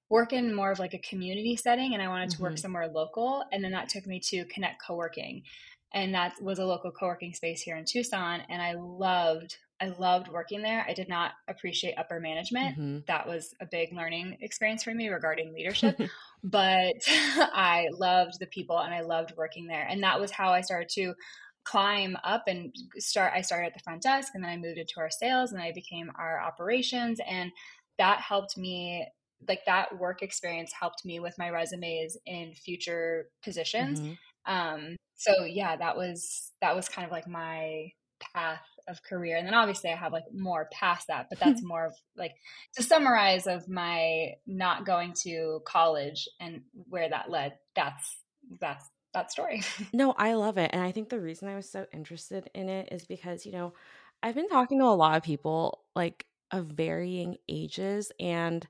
[0.09, 2.59] work in more of like a community setting and I wanted to work Mhm.
[2.59, 3.43] somewhere local.
[3.51, 5.43] And then that took me to Connect Co-working.
[5.93, 8.41] And that was a local co-working space here in Tucson.
[8.49, 10.83] And I loved, I loved working there.
[10.87, 13.05] I did not appreciate upper management Mhm.
[13.05, 15.99] that was a big learning experience for me regarding leadership.
[16.43, 19.85] But I loved the people and I loved working there.
[19.89, 21.13] And that was how I started to
[21.65, 23.33] climb up and start.
[23.35, 25.71] I started at the front desk and then I moved into our sales and I
[25.71, 27.19] became our operations.
[27.25, 27.51] And
[27.97, 29.07] that helped me,
[29.47, 34.01] like that work experience helped me with my resumes in future positions.
[34.01, 34.17] Mhm.
[34.45, 37.91] Um, so yeah, that was, that was kind of like my
[38.33, 39.37] path of career.
[39.37, 42.35] And then obviously I have like more past that, but that's more of like
[42.75, 47.53] to summarize of my not going to college and where that led.
[47.75, 48.17] That's
[48.59, 49.61] that's that story.
[49.93, 50.71] No, I love it.
[50.73, 53.73] And I think the reason I was so interested in it is because, you know,
[54.21, 58.11] I've been talking to a lot of people like of varying ages.
[58.19, 58.65] And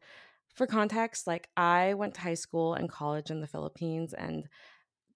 [0.54, 4.48] for context, like I went to high school and college in the Philippines, and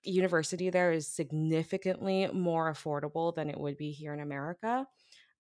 [0.08, 4.88] university there is significantly more affordable than it would be here in America.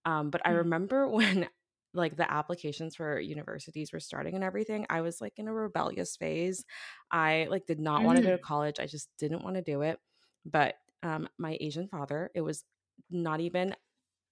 [0.05, 0.57] Um, but I Mm.
[0.59, 1.49] remember when
[1.93, 6.15] like the applications for universities were starting and everything, I was like in a rebellious
[6.17, 6.65] phase.
[7.11, 8.79] I like did not want to go to college.
[8.79, 9.99] I just didn't want to do it.
[10.45, 12.63] But um, my Asian father, it was
[13.09, 13.75] not even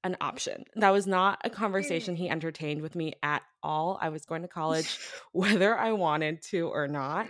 [0.03, 0.65] an option.
[0.75, 3.97] That was not a conversation he entertained with me at all.
[4.01, 4.99] I was going to college
[5.31, 7.27] whether I wanted to or not.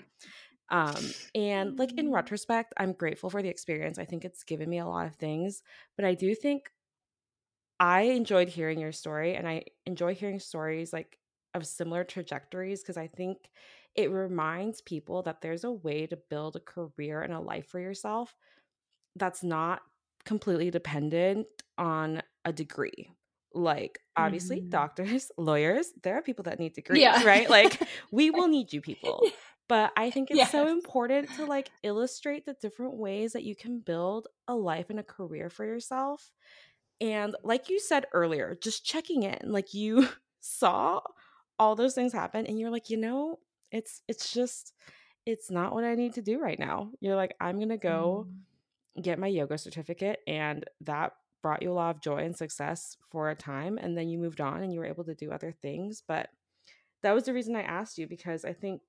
[0.69, 2.11] Um, and like in Mm.
[2.11, 3.99] retrospect, I'm grateful for the experience.
[3.99, 5.63] I think it's given me a lot of things,
[5.95, 6.71] but I do think
[7.79, 11.19] I enjoyed hearing your story and I enjoy hearing stories like
[11.53, 13.49] of similar trajectories because I think
[13.95, 17.79] it reminds people that there's a way to build a career and a life for
[17.79, 18.35] yourself
[19.15, 19.83] that's not
[20.25, 21.47] completely dependent
[21.77, 23.11] on a degree.
[23.53, 24.71] Like, obviously, Mhm.
[24.71, 27.23] doctors, lawyers, there are people that need degrees, Yeah.
[27.23, 27.49] right?
[27.49, 29.33] Like, we will need you people.
[29.67, 33.79] But I think it's so important to like illustrate the different ways that you can
[33.79, 36.31] build a life and a career for yourself.
[37.01, 40.07] And like you said earlier, just checking in, like you
[40.39, 41.01] saw
[41.59, 43.39] all those things happen and you're like, you know,
[43.71, 44.73] it's it's just
[45.25, 46.91] it's not what I need to do right now.
[47.01, 48.45] You're like, I'm going to go Mm.
[49.01, 53.29] get my yoga certificate and that brought you a lot of joy and success for
[53.29, 56.01] a time and then you moved on and you were able to do other things,
[56.07, 56.29] but
[57.03, 58.81] that was the reason I asked you because I think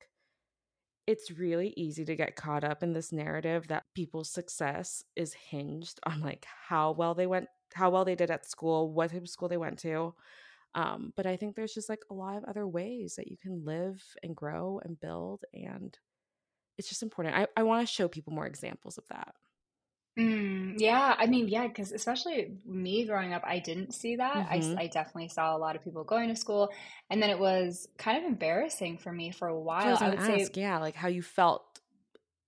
[1.07, 6.01] it's really easy to get caught up in this narrative that people's success is hinged
[6.05, 9.29] on like how well they went how well they did at school what type of
[9.29, 10.15] school they went to
[10.75, 13.65] um, but i think there's just like a lot of other ways that you can
[13.65, 15.99] live and grow and build and
[16.79, 17.37] it's just important.
[17.37, 19.35] I, I want to show people more examples of that
[20.19, 24.47] Mm, yeah, I mean, yeah, because especially me growing up, I didn't see that.
[24.49, 24.79] I, s- Mhm.
[24.79, 26.71] I definitely saw a lot of people going to school,
[27.11, 29.99] and then it was kind of embarrassing for me for a I while.
[29.99, 31.81] I gonna would say, yeah, like, how you felt.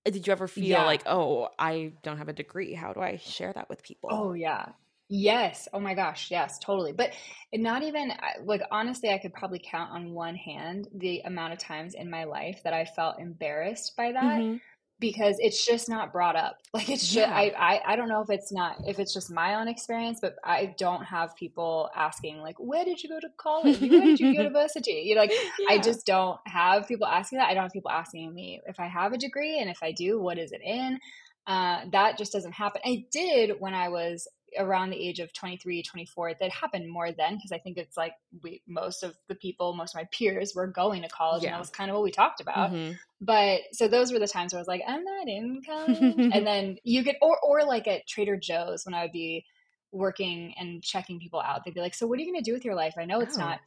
[0.07, 2.73] Uh, Did you ever feel yeah, like, "Oh, I don't have a degree.
[2.75, 4.73] How do I share that with people?" oh yeah,
[5.09, 6.93] yes, oh my gosh, yes, totally.
[6.93, 7.13] But
[7.53, 8.11] not even
[8.43, 12.23] like honestly, I could probably count on one hand the amount of times in my
[12.25, 14.59] life that I felt embarrassed by that Mhm.
[14.99, 16.57] Because it's just not brought up.
[16.73, 17.33] Like it's just Yeah.
[17.33, 20.35] I, I I don't know if it's not if it's just my own experience, but
[20.43, 23.79] I don't have people asking like, where did you go to college?
[23.81, 25.03] Where did you go to university?
[25.05, 25.33] You know, like
[25.69, 27.49] I just don't have people asking that.
[27.49, 30.19] I don't have people asking me if I have a degree and if I do,
[30.19, 30.99] what is it in?
[31.47, 32.81] Uh, that just doesn't happen.
[32.85, 37.35] I did when I was around the age of 23 24 that happened more then
[37.35, 40.67] because i think it's like we most of the people most of my peers were
[40.67, 42.97] going to college and that was kind of what we talked about Mhm.
[43.21, 45.97] but so those were the times where I was like, I'm not in college.
[46.33, 49.45] And then you get, or, or like at Trader Joe's when I would be
[49.91, 52.53] working and checking people out, they'd be like, So what are you going to do
[52.53, 52.93] with your life?
[52.97, 53.41] I know it's Oh.
[53.41, 53.59] not,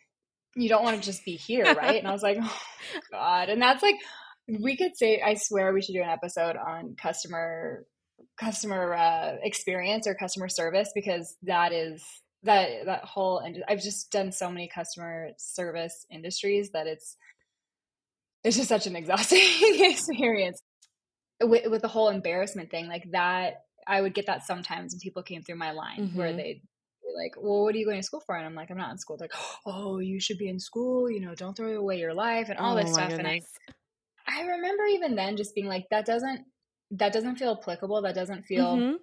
[0.57, 1.99] you don't want to just be here, right?
[1.99, 2.59] And I was like, Oh
[3.11, 3.49] God.
[3.51, 3.97] And that's like,
[4.49, 7.85] we could say, I swear we should do an episode on customer,
[8.39, 12.05] customer uh, experience or customer service because that is,
[12.45, 17.17] that that whole and I've just done so many customer service industries that it's
[18.43, 19.39] it's just such an exhausting
[19.81, 20.61] experience.
[21.41, 25.25] With, with the whole embarrassment thing like that i would get that sometimes when people
[25.25, 26.37] came through my line where Mhm.
[26.37, 28.37] they'd be like well what are you going to school for?
[28.37, 29.17] And i'm like i'm not in school.
[29.17, 32.49] They're like oh you should be in school you know don't throw away your life
[32.49, 33.41] and all Oh this stuff and i
[34.29, 36.45] i remember even then just being like that doesn't
[36.93, 39.03] that doesn't feel applicable that doesn't feel Mhm.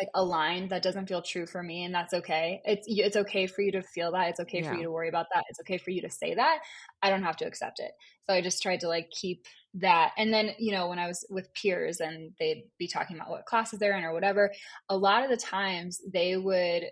[0.00, 2.62] like aligned that doesn't feel true for me and that's okay.
[2.64, 4.30] It's it's okay for you to feel that.
[4.30, 5.44] It's okay for you to worry about that.
[5.50, 6.60] It's okay for you to say that.
[7.02, 7.92] I don't have to accept it.
[8.24, 10.12] So i just tried to like keep that.
[10.18, 13.46] And then you know when i was with peers and they'd be talking about what
[13.46, 14.52] classes they're in or whatever
[14.90, 16.84] a lot of the times they would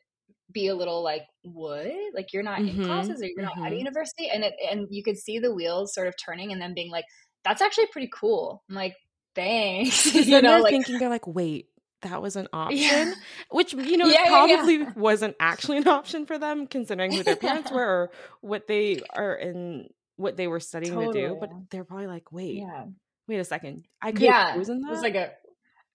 [0.52, 1.86] be a little like what?
[2.14, 2.80] Like you're not in Mhm.
[2.80, 3.78] classes or you're not at a Mhm.
[3.78, 4.28] university?
[4.30, 7.04] And it and you could see the wheels sort of turning and then being like
[7.44, 8.64] that's actually pretty cool.
[8.68, 8.96] I'm like
[9.34, 11.66] thanks you know they're like thinking they're like, "Wait,
[12.02, 13.14] that was an yeah option?"
[13.50, 17.12] Which, you know, it yeah yeah yeah probably wasn't actually an option for them considering
[17.12, 21.36] who their parents were or what they are in what they were studying to do,
[21.40, 22.86] but they're probably like, "Wait, Yeah.
[23.28, 23.86] wait a second.
[24.02, 24.54] I could have Yeah.
[24.54, 25.32] chosen It was that?" like a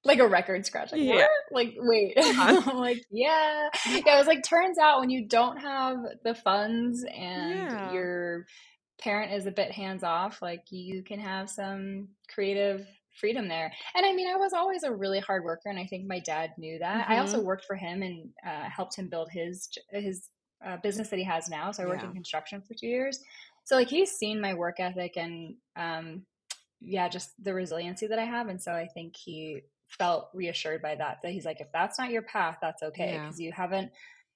[0.03, 0.91] like a record scratch.
[0.91, 1.17] Like, what?
[1.17, 1.27] Yeah.
[1.51, 2.13] Like, wait.
[2.19, 3.69] I'm like, yeah.
[3.89, 7.91] Yeah, it was like turns out when you don't have the funds and Yeah.
[7.91, 8.45] your
[8.99, 12.85] parent is a bit hands off, like you can have some creative
[13.19, 13.71] freedom there.
[13.95, 16.51] And I mean, I was always a really hard worker and I think my dad
[16.58, 17.10] knew that.
[17.10, 17.45] I also Mhm.
[17.45, 20.30] worked for him and uh, helped him build his his
[20.65, 21.71] uh, business that he has now.
[21.71, 23.19] So I worked in construction for 2 years.
[23.65, 26.25] So like he's seen my work ethic and um
[26.82, 28.47] yeah, just the resiliency that I have.
[28.47, 32.12] And so I think he felt reassured by that, that he's like, if that's not
[32.12, 33.13] your path, that's okay.
[33.13, 33.25] Yeah.
[33.28, 33.91] Cause you haven't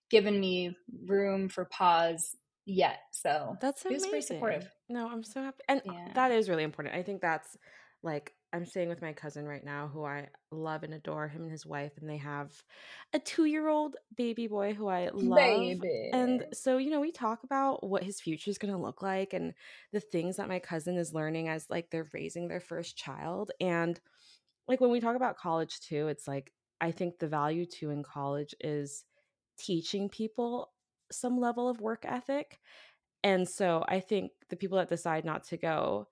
[0.10, 3.00] given me room for pause yet.
[3.12, 4.38] So That's was pretty amazing.
[4.38, 4.70] supportive.
[4.90, 5.64] No, I'm so happy.
[5.68, 6.14] And Yeah.
[6.16, 6.96] that is really important.
[6.96, 7.58] I think that's
[8.02, 11.52] like I'm staying with my cousin right now who I love and adore him and
[11.52, 12.52] his wife and they have
[13.14, 15.82] a 2-year-old baby boy who I love.
[16.14, 19.34] And so, you know, we talk about what his future is going to look like
[19.34, 19.54] and
[19.94, 23.52] the things that my cousin is learning as like they're raising their first child.
[23.62, 24.00] And
[24.68, 28.04] like when we talk about college too, it's like I think the value too in
[28.04, 29.04] college is
[29.60, 30.72] teaching people
[31.12, 32.60] some level of work ethic
[33.24, 36.08] and so I think the people that decide not to go,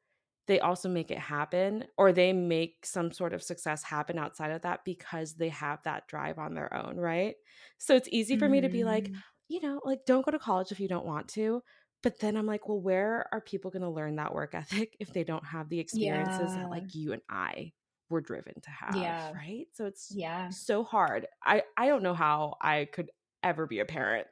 [0.47, 4.61] they also make it happen or they make some sort of success happen outside of
[4.63, 7.35] that because they have that drive on their own, right?
[7.77, 10.39] So it's easy for me to be like, hmm you know, like don't go to
[10.39, 11.61] college if you don't want to.
[12.03, 15.11] But then I'm like, well, where are people going to learn that work ethic if
[15.13, 17.73] they don't have the experiences that like you and I
[18.09, 19.33] were driven to have, Yeah.
[19.33, 19.67] right?
[19.73, 20.49] So it's Yeah.
[20.49, 21.27] so hard.
[21.43, 23.11] I I don't know how I could
[23.43, 24.27] ever be a parent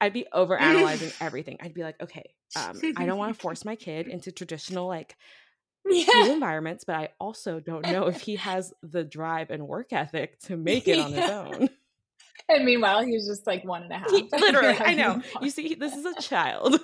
[0.00, 1.56] I'd be overanalyzing everything.
[1.60, 5.16] I'd be like, "Okay, um, I don't wanna force my kid into traditional, like,
[5.86, 6.32] yeah.
[6.32, 10.56] environments, but I also don't know if he has the drive and work ethic to
[10.56, 11.68] make it on his own."
[12.46, 14.10] And meanwhile, he was just like one and a half.
[14.10, 15.22] He literally, I know.
[15.40, 16.78] You see, this is a child,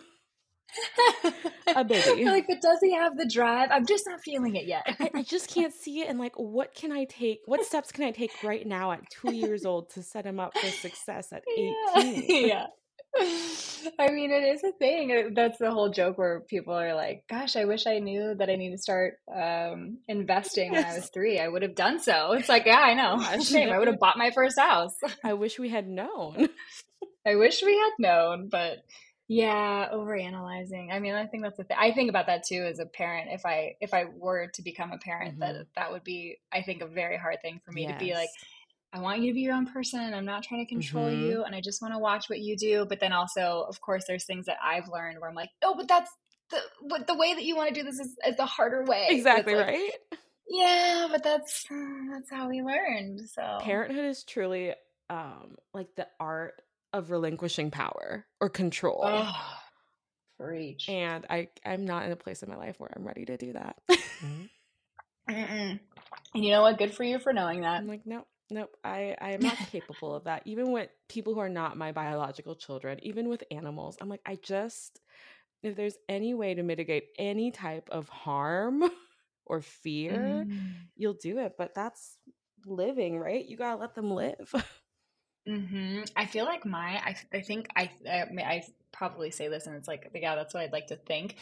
[1.76, 2.24] a baby.
[2.24, 3.68] like, but does he have the drive?
[3.70, 4.84] I'm just not feeling it yet.
[4.98, 8.04] I I just can't see it, and, like, what can I take what steps can
[8.04, 11.42] I take right now at 2 years old to set him up for success at
[11.46, 12.48] Yeah, 18?
[12.48, 12.66] yeah.
[13.98, 15.32] I mean, it is a thing.
[15.34, 18.56] That's the whole joke where people are like, "Gosh, I wish I knew that I
[18.56, 21.38] need to start um, investing when I was three.
[21.40, 23.16] I would have done so." It's like, yeah, I know.
[23.18, 23.70] Gosh, Same.
[23.70, 24.94] I would have bought my first house.
[25.24, 26.48] I wish we had known.
[27.26, 28.78] I wish we had known, but
[29.28, 30.92] yeah, overanalyzing.
[30.92, 31.76] I mean, I think that's the thing.
[31.78, 33.30] I think about that too as a parent.
[33.32, 35.66] If I if I were to become a parent, that Mhm.
[35.76, 38.44] that would be, I think, a very hard thing for me to be like, Yes.
[38.92, 40.12] I want you to be your own person.
[40.14, 41.20] I'm not trying to control Mhm.
[41.20, 41.44] you.
[41.44, 42.86] And I just want to watch what you do.
[42.86, 45.86] But then also, of course, there's things that I've learned where I'm like, no, but
[45.86, 46.10] that's
[46.50, 49.06] the, what the way that you want to do this is, is the harder way.
[49.08, 49.92] Exactly like, right.
[50.48, 51.64] Yeah, but that's
[52.10, 53.20] that's how we learned.
[53.30, 54.74] So Parenthood is truly
[55.08, 56.60] um like the art
[56.92, 59.00] of relinquishing power or control.
[59.04, 59.32] Oh,
[60.40, 60.88] preach.
[60.88, 63.52] And I I'm not in a place in my life where I'm ready to do
[63.52, 63.76] that.
[65.28, 65.78] Mm-mm.
[66.34, 66.78] And you know what?
[66.78, 67.78] Good for you for knowing that.
[67.78, 68.76] I'm like, nope, nope.
[68.84, 70.42] I I am not capable of that.
[70.46, 74.36] Even with people who are not my biological children, even with animals, I'm like, I
[74.36, 75.00] just
[75.62, 78.84] if there's any way to mitigate any type of harm
[79.46, 80.90] or fear, Mm.
[80.96, 81.54] you'll do it.
[81.58, 82.18] But that's
[82.66, 83.44] living, right?
[83.46, 84.54] You gotta let them live.
[85.46, 89.74] hmm I feel like my, I, I think I, I, I probably say this and
[89.76, 91.36] it's like, yeah, that's what I'd like to think.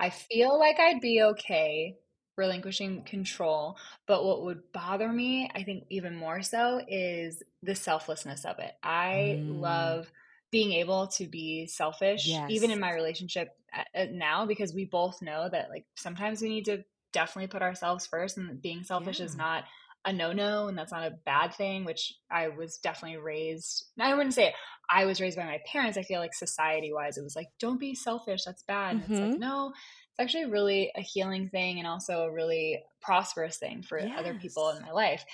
[0.00, 1.96] I feel like I'd be okay
[2.38, 3.76] relinquishing control,
[4.06, 8.72] but what would bother me, I think even more so, is the selflessness of it.
[8.82, 9.60] I Mm.
[9.60, 10.12] love
[10.50, 15.20] being able to be selfish, even in my relationship at, at now, because we both
[15.20, 19.36] know that like sometimes we need to definitely put ourselves first, and being selfish is
[19.36, 19.64] not
[20.04, 24.32] a no-no and that's not a bad thing which i was definitely raised i wouldn't
[24.32, 24.54] say
[24.88, 27.80] i was raised by my parents i feel like society wise it was like don't
[27.80, 29.38] be selfish that's bad and it's like Mhm.
[29.40, 29.72] no
[30.18, 34.70] it's actually really a healing thing and also a really prosperous thing for other people
[34.70, 35.24] in my life.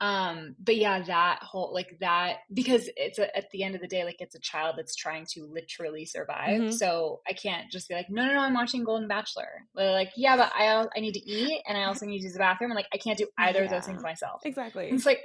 [0.00, 3.86] Um but yeah that whole like that because it's a, at the end of the
[3.86, 6.60] day like it's a child that's trying to literally survive.
[6.60, 6.74] Mhm.
[6.74, 9.48] so i can't just be like no no no i'm watching golden bachelor.
[9.74, 12.32] They're like yeah but i i need to eat and i also need to use
[12.32, 12.72] the bathroom.
[12.72, 14.42] And like i can't do either of those things myself.
[14.44, 14.90] Exactly.
[14.90, 15.24] it's like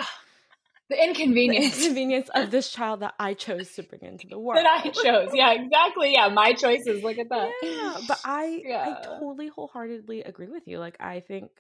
[0.90, 4.64] the The inconvenience inconvenience of this child that I chose to bring into the world.
[4.64, 8.96] that i chose yeah exactly yeah my choices look at that Yeah, but I yeah
[8.98, 10.80] I totally wholeheartedly agree with you.
[10.80, 11.52] Like I think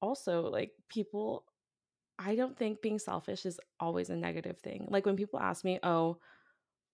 [0.00, 1.44] also like people
[2.18, 4.86] I don't think being selfish is always a negative thing.
[4.88, 6.18] Like when people ask me, "Oh,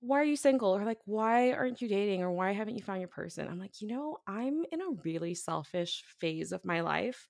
[0.00, 3.00] why are you single?" or like, "Why aren't you dating?" or "Why haven't you found
[3.00, 7.28] your person?" I'm like, "You know, I'm in a really selfish phase of my life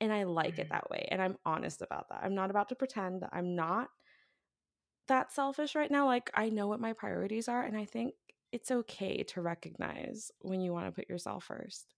[0.00, 0.70] and I like it Mhm.
[0.70, 2.20] that way and I'm honest about that.
[2.22, 3.88] I'm not about to pretend that I'm not
[5.08, 6.06] that selfish right now.
[6.06, 8.14] Like I know what my priorities are and I think
[8.52, 11.94] it's okay to recognize when you want to put yourself first.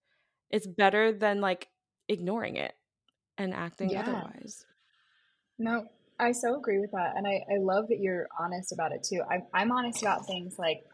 [0.50, 1.68] It's better than like
[2.08, 2.74] ignoring it
[3.38, 4.66] and acting yeah otherwise.
[5.58, 5.86] No,
[6.18, 7.16] I so agree with that.
[7.16, 9.22] And I, I love that you're honest about it too.
[9.30, 10.84] I'm, I'm honest about things like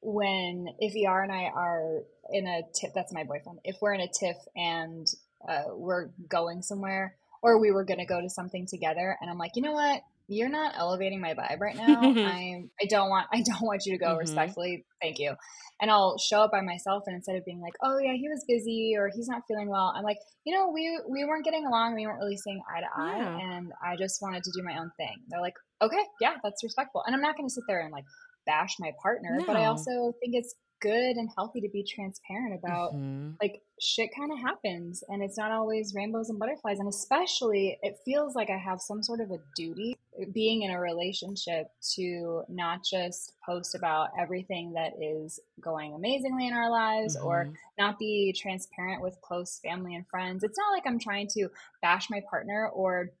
[0.00, 4.00] when, if ER and I are in a tiff, that's my boyfriend, if we're in
[4.00, 5.06] a tiff and
[5.46, 9.38] uh, we're going somewhere or we were going to go to something together and I'm
[9.38, 10.02] like, you know what?
[10.30, 12.00] You're not elevating my vibe right now.
[12.24, 14.18] I'm, I don't want, I don't want you to go Mhm.
[14.18, 14.84] respectfully.
[15.00, 15.34] Thank you.
[15.80, 18.44] And I'll show up by myself and instead of being like, oh yeah, he was
[18.48, 21.94] busy or he's not feeling well, I'm like, you know, we we weren't getting along.
[21.94, 23.38] We weren't really seeing eye to eye, Yeah.
[23.56, 25.16] and I just wanted to do my own thing.
[25.28, 28.04] They're like, okay, yeah, that's respectful, and I'm not going to sit there and like
[28.44, 32.92] bash my partner, but I also think it's good and healthy to be transparent about
[32.92, 33.38] Mhm.
[33.40, 37.96] like shit kind of happens, and it's not always rainbows and butterflies, and especially it
[38.04, 39.96] feels like I have some sort of a duty
[40.32, 46.54] being in a relationship to not just post about everything that is going amazingly in
[46.54, 47.58] our lives or Mhm.
[47.78, 50.42] not be transparent with close family and friends.
[50.42, 51.48] It's not like I'm trying to
[51.82, 53.12] bash my partner or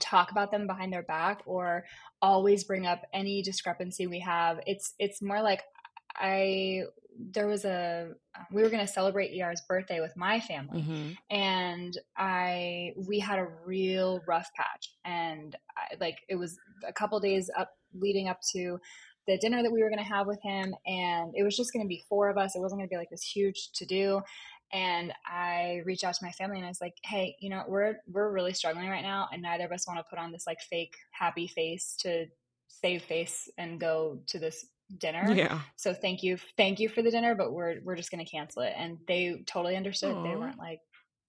[0.00, 1.84] talk about them behind their back or
[2.20, 4.60] always bring up any discrepancy we have.
[4.66, 5.62] It's it's more like
[6.18, 6.84] I
[7.18, 8.10] there was a
[8.52, 10.82] we were going to celebrate ER's birthday with my family.
[10.82, 11.16] Mhm.
[11.30, 14.94] and I we had a real rough patch.
[15.04, 18.78] And I, like it was a couple days up leading up to
[19.26, 20.74] the dinner that we were going to have with him.
[20.86, 22.54] And it was just going to be four of us.
[22.54, 24.20] It wasn't going to be like this huge to do.
[24.72, 27.94] And I reached out to my family and I was like hey you know we're
[28.08, 29.28] we're really struggling right now.
[29.32, 32.26] And neither of us want to put on this like fake happy face to
[32.68, 34.66] save face and go to this
[34.98, 35.60] dinner Yeah.
[35.76, 38.62] so thank you thank you for the dinner but we're we're just going to cancel
[38.62, 40.80] it and they totally understood they weren't like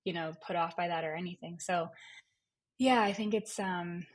[0.03, 1.89] you know put off by that or anything so
[2.77, 4.05] yeah i think it's um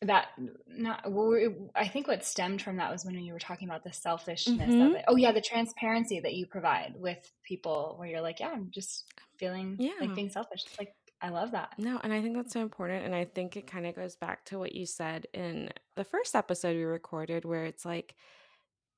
[0.00, 0.28] that
[0.66, 3.92] not we- i think what stemmed from that was when you were talking about the
[3.92, 4.94] selfishness of Mhm.
[4.96, 8.70] it oh yeah the transparency that you provide with people where you're like yeah i'm
[8.70, 9.04] just
[9.36, 9.92] feeling Yeah.
[10.00, 13.04] like being selfish it's like i love that No, and I think that's so important.
[13.04, 16.34] And I think it kind of goes back to what you said in the first
[16.34, 18.16] episode we recorded, where it's like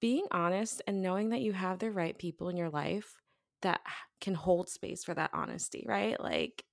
[0.01, 3.17] being honest and knowing that you have the right people in your life
[3.63, 3.81] that
[4.21, 6.21] can hold space for that honesty, right?
[6.21, 6.65] Like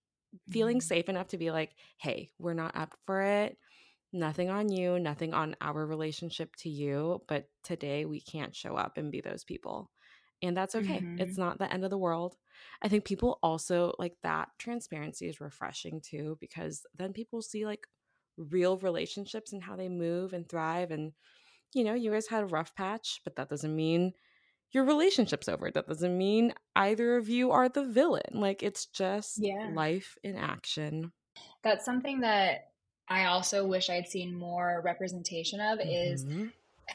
[0.49, 0.81] feeling Mhm.
[0.81, 3.57] safe enough to be like, hey, we're not up for it.
[4.13, 7.23] Nothing on you, nothing on our relationship to you.
[7.27, 9.91] But today we can't show up and be those people.
[10.41, 11.05] And that's okay.
[11.05, 11.17] Mhm.
[11.17, 12.37] It's not the end of the world.
[12.81, 17.87] I think people also like that transparency is refreshing too, because then people see like
[18.37, 20.91] real relationships and how they move and thrive.
[20.91, 21.13] And,
[21.73, 24.13] you know, you guys had a rough patch, but that doesn't mean
[24.71, 25.71] your relationship's over.
[25.71, 28.31] That doesn't mean either of you are the villain.
[28.33, 29.63] Like, it's just Yeah.
[29.63, 31.13] life in action.
[31.63, 32.71] That's something that
[33.07, 36.51] I also wish I'd seen more representation of is Mhm.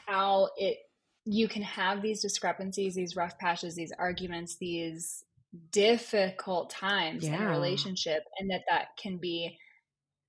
[0.07, 0.79] how it
[1.25, 5.25] you can have these discrepancies, these rough patches, these arguments, these
[5.71, 9.57] difficult times in a relationship and that that can be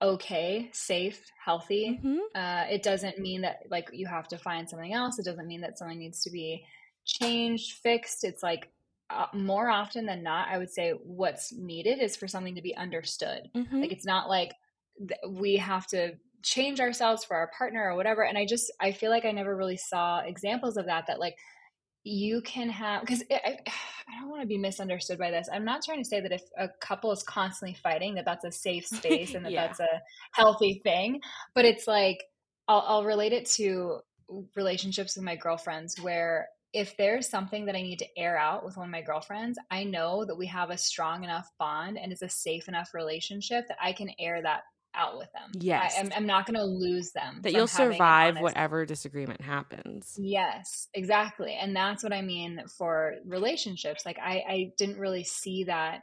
[0.01, 2.01] okay, safe, healthy.
[2.03, 2.19] Mhm.
[2.35, 5.19] Uh, it doesn't mean that like you have to find something else.
[5.19, 6.65] It doesn't mean that something needs to be
[7.05, 8.25] changed, fixed.
[8.25, 8.71] It's like
[9.11, 12.77] uh, more often than not, I would say what's needed is for something to be
[12.77, 13.51] understood.
[13.55, 13.81] Mhm.
[13.81, 14.55] Like it's not like
[14.99, 18.23] th- we have to change ourselves for our partner or whatever.
[18.23, 21.07] And I just I feel like I never really saw examples of that.
[21.07, 21.37] That like
[22.05, 25.49] you can have because I, I don't want to be misunderstood by this.
[25.53, 28.53] I'm not trying to say that if a couple is constantly fighting that that's a
[28.53, 29.67] safe space and that Yeah.
[29.67, 31.21] that's a healthy thing.
[31.55, 32.23] But it's like
[32.67, 34.01] I'll, I'll relate it to
[34.57, 38.77] relationships with my girlfriends where if there's something that I need to air out with
[38.77, 42.23] one of my girlfriends, I know that we have a strong enough bond and it's
[42.23, 44.63] a safe enough relationship that I can air that
[44.99, 45.51] out with them.
[45.55, 45.95] Yes.
[45.97, 47.41] I, am I'm not going to lose them.
[47.43, 50.17] That you'll survive whatever disagreement happens.
[50.19, 51.57] Yes, exactly.
[51.59, 54.05] And that's what I mean for relationships.
[54.05, 56.03] Like I, I didn't really see that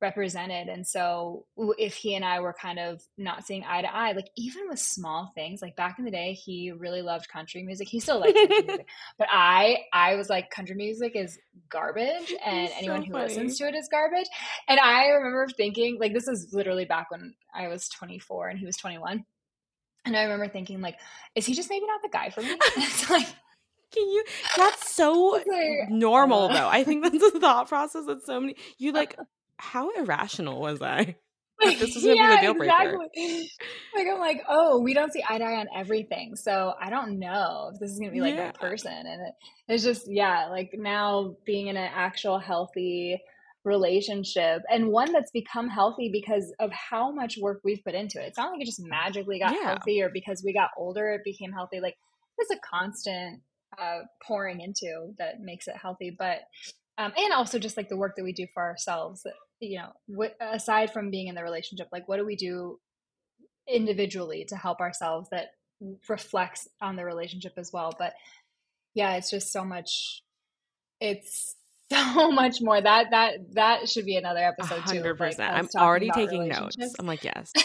[0.00, 0.68] represented.
[0.68, 1.46] And so
[1.78, 4.78] if he and I were kind of not seeing eye to eye, like even with
[4.78, 7.88] small things, like back in the day, he really loved country music.
[7.88, 8.86] He still likes country music.
[9.18, 11.38] But I I was like country music is
[11.68, 13.24] garbage and It's anyone who funny.
[13.28, 14.28] listens to it is garbage.
[14.68, 18.66] And I remember thinking like this is literally back when I was 24 and he
[18.66, 19.24] was 21.
[20.06, 20.98] And I remember thinking like
[21.34, 22.50] is he just maybe not the guy for me?
[22.76, 23.26] it's like
[23.92, 24.24] Can you?
[24.56, 26.52] That's so like, normal, uh.
[26.52, 26.68] though.
[26.68, 28.56] I think that's a thought process that so many.
[28.76, 29.16] You like,
[29.58, 31.16] how irrational was I?
[31.62, 32.98] That this was gonna be the deal breaker.
[33.14, 33.50] exactly.
[33.94, 37.20] Like I'm like, oh, we don't see eye to eye on everything, so I don't
[37.20, 38.50] know if this is gonna be like Yeah.
[38.50, 38.92] that person.
[38.92, 39.34] And it,
[39.68, 43.20] it's just yeah, like now being in an actual healthy
[43.64, 48.26] relationship and one that's become healthy because of how much work we've put into it.
[48.26, 49.62] It's not like it just magically got Yeah.
[49.62, 51.80] healthy or because we got older it became healthy.
[51.80, 51.96] Like
[52.36, 53.40] it's a constant
[53.78, 56.40] uh, pouring into that makes it healthy, but
[56.98, 59.26] um, and also just like the work that we do for ourselves
[59.60, 62.78] you know what, aside from being in the relationship like what do we do
[63.68, 65.48] individually to help ourselves that
[66.08, 68.14] reflects on the relationship as well but
[68.94, 70.22] yeah it's just so much
[71.00, 71.56] it's
[71.92, 75.38] so much more that that that should be another episode too hundred of, like.
[75.38, 76.76] I'm already taking notes.
[76.98, 77.52] I'm like, yes.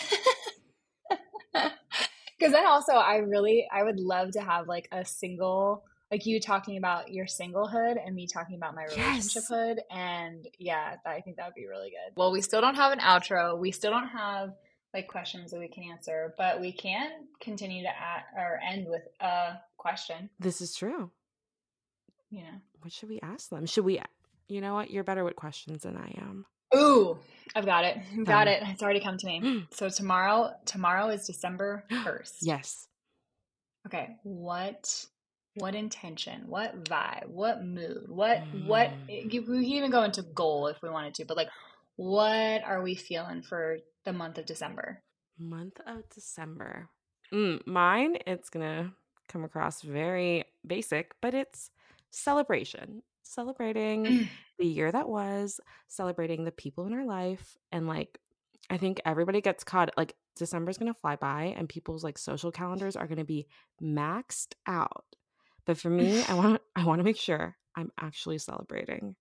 [2.39, 6.39] because then also i really i would love to have like a single like you
[6.39, 8.97] talking about your singlehood and me talking about my Yes.
[9.35, 12.75] relationshiphood and yeah that, i think that would be really good well we still don't
[12.75, 14.49] have an outro we still don't have
[14.93, 19.03] like questions that we can answer but we can continue to add or end with
[19.21, 21.11] a question This is true.
[22.31, 23.65] you know What should we ask them?
[23.65, 24.01] Should we?
[24.47, 24.89] You know what?
[24.89, 26.45] You're better with questions than I am.
[26.75, 27.17] ooh
[27.55, 28.47] i've got it got Done.
[28.47, 29.67] it it's already come to me mm.
[29.73, 32.87] so tomorrow tomorrow is december 1st Yes.
[33.87, 35.05] Okay, what
[35.59, 39.33] what intention, what vibe, what mood, what what Mm.
[39.33, 41.49] you, we can even go into goal if we wanted to, but like
[41.95, 45.01] what are we feeling for the month of December?
[45.37, 46.89] Month of December.
[47.33, 48.93] Mm, mine, it's gonna
[49.27, 51.71] come across very basic, but it's
[52.11, 53.03] celebration.
[53.23, 54.27] Celebrating Mm.
[54.57, 58.19] the year that was, celebrating the people in our life, and like
[58.69, 62.95] I think everybody gets caught like December's gonna fly by and people's like social calendars
[62.95, 63.47] are gonna be
[63.81, 65.05] maxed out.
[65.69, 69.15] But for me, I want I want to make sure I'm actually celebrating.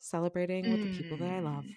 [0.00, 1.62] Celebrating with the people that I love.
[1.62, 1.76] Mm.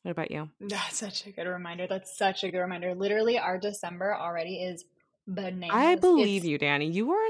[0.00, 0.48] What about you?
[0.62, 1.86] That's such a good reminder.
[1.86, 2.94] That's such a good reminder.
[2.94, 4.86] Literally, our December already is
[5.26, 5.76] bananas.
[5.76, 6.90] I believe It's- you, Dani.
[6.90, 7.28] You are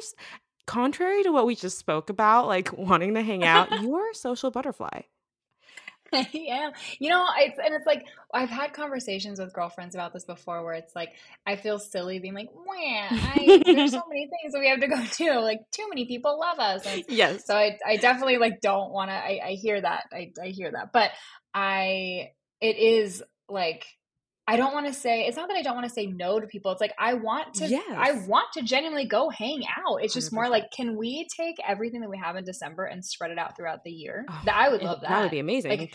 [0.67, 3.83] contrary to what we just spoke about, like wanting to hang out.
[3.83, 5.01] you are a social butterfly.
[6.35, 6.73] I am.
[6.99, 10.75] You know, it's and it's like I've had conversations with girlfriends about this before where
[10.75, 11.11] it's like
[11.47, 12.49] I feel silly being like,
[12.79, 15.41] I there's so many things that we have to go to.
[15.41, 16.87] Like too many people love us.
[16.87, 17.47] And Yes.
[17.47, 20.05] so I I definitely like don't wanna I, I hear that.
[20.12, 20.93] I, I hear that.
[20.93, 21.11] But
[21.53, 23.85] I it is like
[24.47, 26.47] I don't want to say it's not that I don't want to say no to
[26.47, 26.70] people.
[26.72, 30.03] It's like I want to I want to genuinely go hang out.
[30.03, 30.51] It's just more 100%.
[30.51, 33.84] like can we take everything that we have in December and spread it out throughout
[33.84, 34.26] the year?
[34.28, 35.09] Oh, that I would love that.
[35.09, 35.70] That would be amazing.
[35.78, 35.95] Like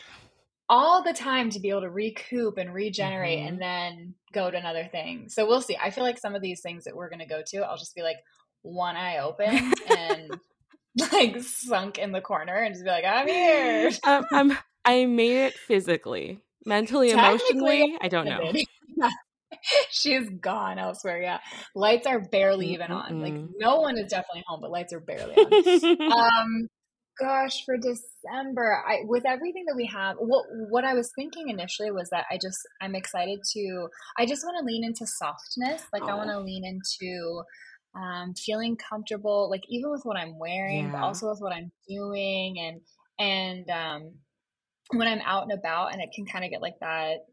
[0.67, 3.47] all the time to be able to recoup and regenerate Mhm.
[3.47, 5.27] and then go to another thing.
[5.29, 5.75] So we'll see.
[5.81, 7.95] I feel like some of these things that we're going to go to, I'll just
[7.95, 8.17] be like
[8.61, 10.39] one eye open and
[11.11, 13.91] like sunk in the corner and just be like, I'm here.
[14.03, 17.97] um, I'm I made it physically, mentally, emotionally.
[18.01, 18.51] I don't know.
[18.97, 19.11] Yeah.
[19.89, 21.21] She's gone elsewhere.
[21.21, 21.39] Yeah,
[21.73, 23.21] lights are barely even on.
[23.21, 26.11] Like no one is definitely home, but lights are barely on.
[26.11, 26.67] um,
[27.19, 31.91] gosh, for December, I with everything that we have, what what I was thinking initially
[31.91, 33.87] was that I just I'm excited to.
[34.17, 35.83] I just want to lean into softness.
[35.93, 37.43] Like I want to lean into
[37.95, 40.91] um, feeling comfortable, like even with what I'm wearing, yeah.
[40.91, 42.81] but also with what I'm doing, and
[43.19, 44.13] and um,
[44.89, 47.25] when I'm out and about, and it can kind of get like that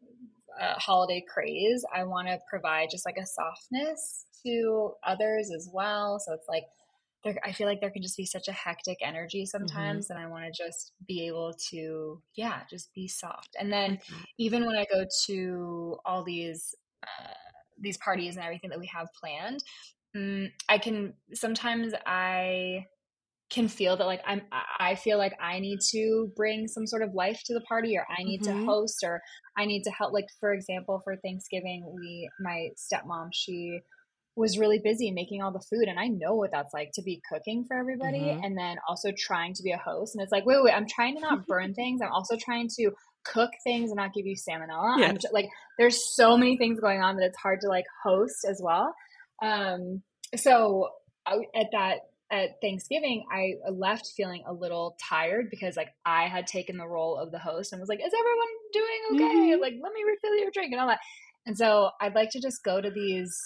[0.60, 6.18] uh, holiday craze, I want to provide just like a softness to others as well.
[6.18, 6.64] So it's like
[7.24, 9.58] there, I feel like there can just be such a hectic energy mm-hmm.
[9.58, 10.16] sometimes, mm-hmm.
[10.16, 13.56] and I want to just be able to, yeah, just be soft.
[13.58, 14.22] And then mm-hmm.
[14.38, 17.32] even when I go to all these uh,
[17.78, 19.62] these parties and everything that we have planned,
[20.14, 22.86] um, I can sometimes I
[23.48, 24.42] can feel that like I'm
[24.78, 28.04] I feel like I need to bring some sort of life to the party or
[28.10, 28.60] I need mm-hmm.
[28.60, 29.22] to host or
[29.56, 33.80] I need to help like for example for Thanksgiving we my stepmom she
[34.34, 37.22] was really busy making all the food and I know what that's like to be
[37.32, 38.44] cooking for everybody mm-hmm.
[38.44, 41.14] and then also trying to be a host and it's like wait wait I'm trying
[41.14, 42.90] to not burn things I'm also trying to
[43.24, 45.08] cook things and not give you salmonella yes.
[45.10, 48.44] I'm just, like there's so many things going on that it's hard to like host
[48.48, 48.94] as well
[49.40, 50.02] um
[50.34, 50.88] so
[51.26, 51.98] I, at that
[52.30, 57.16] at Thanksgiving, I left feeling a little tired because like I had taken the role
[57.16, 59.38] of the host and was like, "Is everyone doing okay?
[59.38, 59.62] Mm-hmm.
[59.62, 61.00] Like, let me refill your drink and all that."
[61.46, 63.38] And so I'd like to just go to these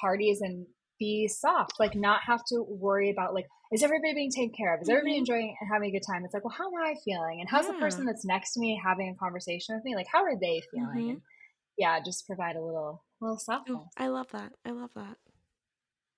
[0.00, 0.66] parties and
[1.00, 4.82] be soft, like not have to worry about like, is everybody being taken care of?
[4.82, 5.20] Is everybody mm-hmm.
[5.20, 6.24] enjoying and having a good time?
[6.24, 7.40] It's like, well, how am I feeling?
[7.40, 7.72] And how's yeah.
[7.72, 9.96] the person that's next to me having a conversation with me?
[9.96, 10.88] Like, how are they feeling?
[10.88, 11.10] Mm-hmm.
[11.10, 11.20] And
[11.78, 13.82] yeah, just provide a little little softness.
[13.96, 14.52] I love that.
[14.64, 15.16] I love that.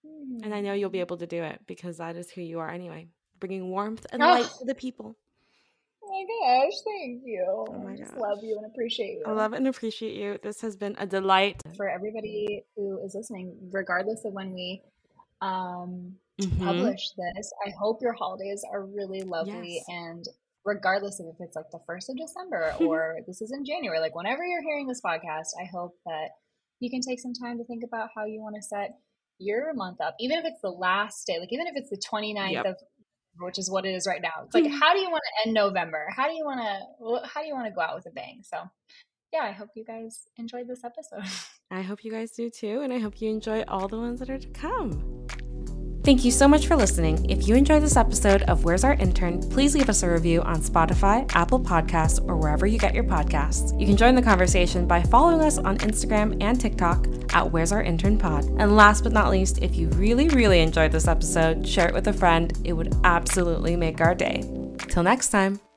[0.04, 2.70] And I know you'll be able to do it because that is who you are
[2.70, 5.16] anyway, bringing warmth and light to the people.
[6.04, 7.44] Oh my gosh, thank you.
[7.48, 8.08] Oh my gosh.
[8.18, 9.24] love you and appreciate you.
[9.26, 10.38] I love and appreciate you.
[10.42, 11.62] This has been a delight.
[11.76, 14.82] For everybody who is listening, regardless of when we
[15.40, 16.64] um, mm-hmm.
[16.64, 19.84] publish this, I hope your holidays are really lovely yes.
[19.88, 20.24] and
[20.64, 24.14] regardless of if it's like the first of December or this is in January, like
[24.14, 26.30] whenever you're hearing this podcast, I hope that
[26.80, 28.98] you can take some time to think about how you want to set
[29.42, 32.52] your month up, even if it's the last day, like even if it's the 29th
[32.52, 32.64] yep.
[32.66, 32.76] of
[33.38, 34.44] which is what it is right now.
[34.44, 34.78] It's like mm-hmm.
[34.78, 36.06] how do you want to end November?
[36.14, 38.42] How do you want to how do you want to go out with a bang?
[38.42, 38.58] So,
[39.32, 41.24] yeah, I hope you guys enjoyed this episode.
[41.70, 44.28] I hope you guys do too, and I hope you enjoy all the ones that
[44.28, 45.21] are to come.
[46.04, 47.30] Thank you so much for listening.
[47.30, 50.60] If you enjoyed this episode of Where's Our Intern, please leave us a review on
[50.60, 53.78] Spotify, Apple Podcasts, or wherever you get your podcasts.
[53.78, 57.82] You can join the conversation by following us on Instagram and TikTok at Where's Our
[57.82, 58.44] Intern Pod.
[58.58, 62.08] And last but not least, if you really, really enjoyed this episode, share it with
[62.08, 62.52] a friend.
[62.64, 64.42] It would absolutely make our day.
[64.88, 65.71] Till next time.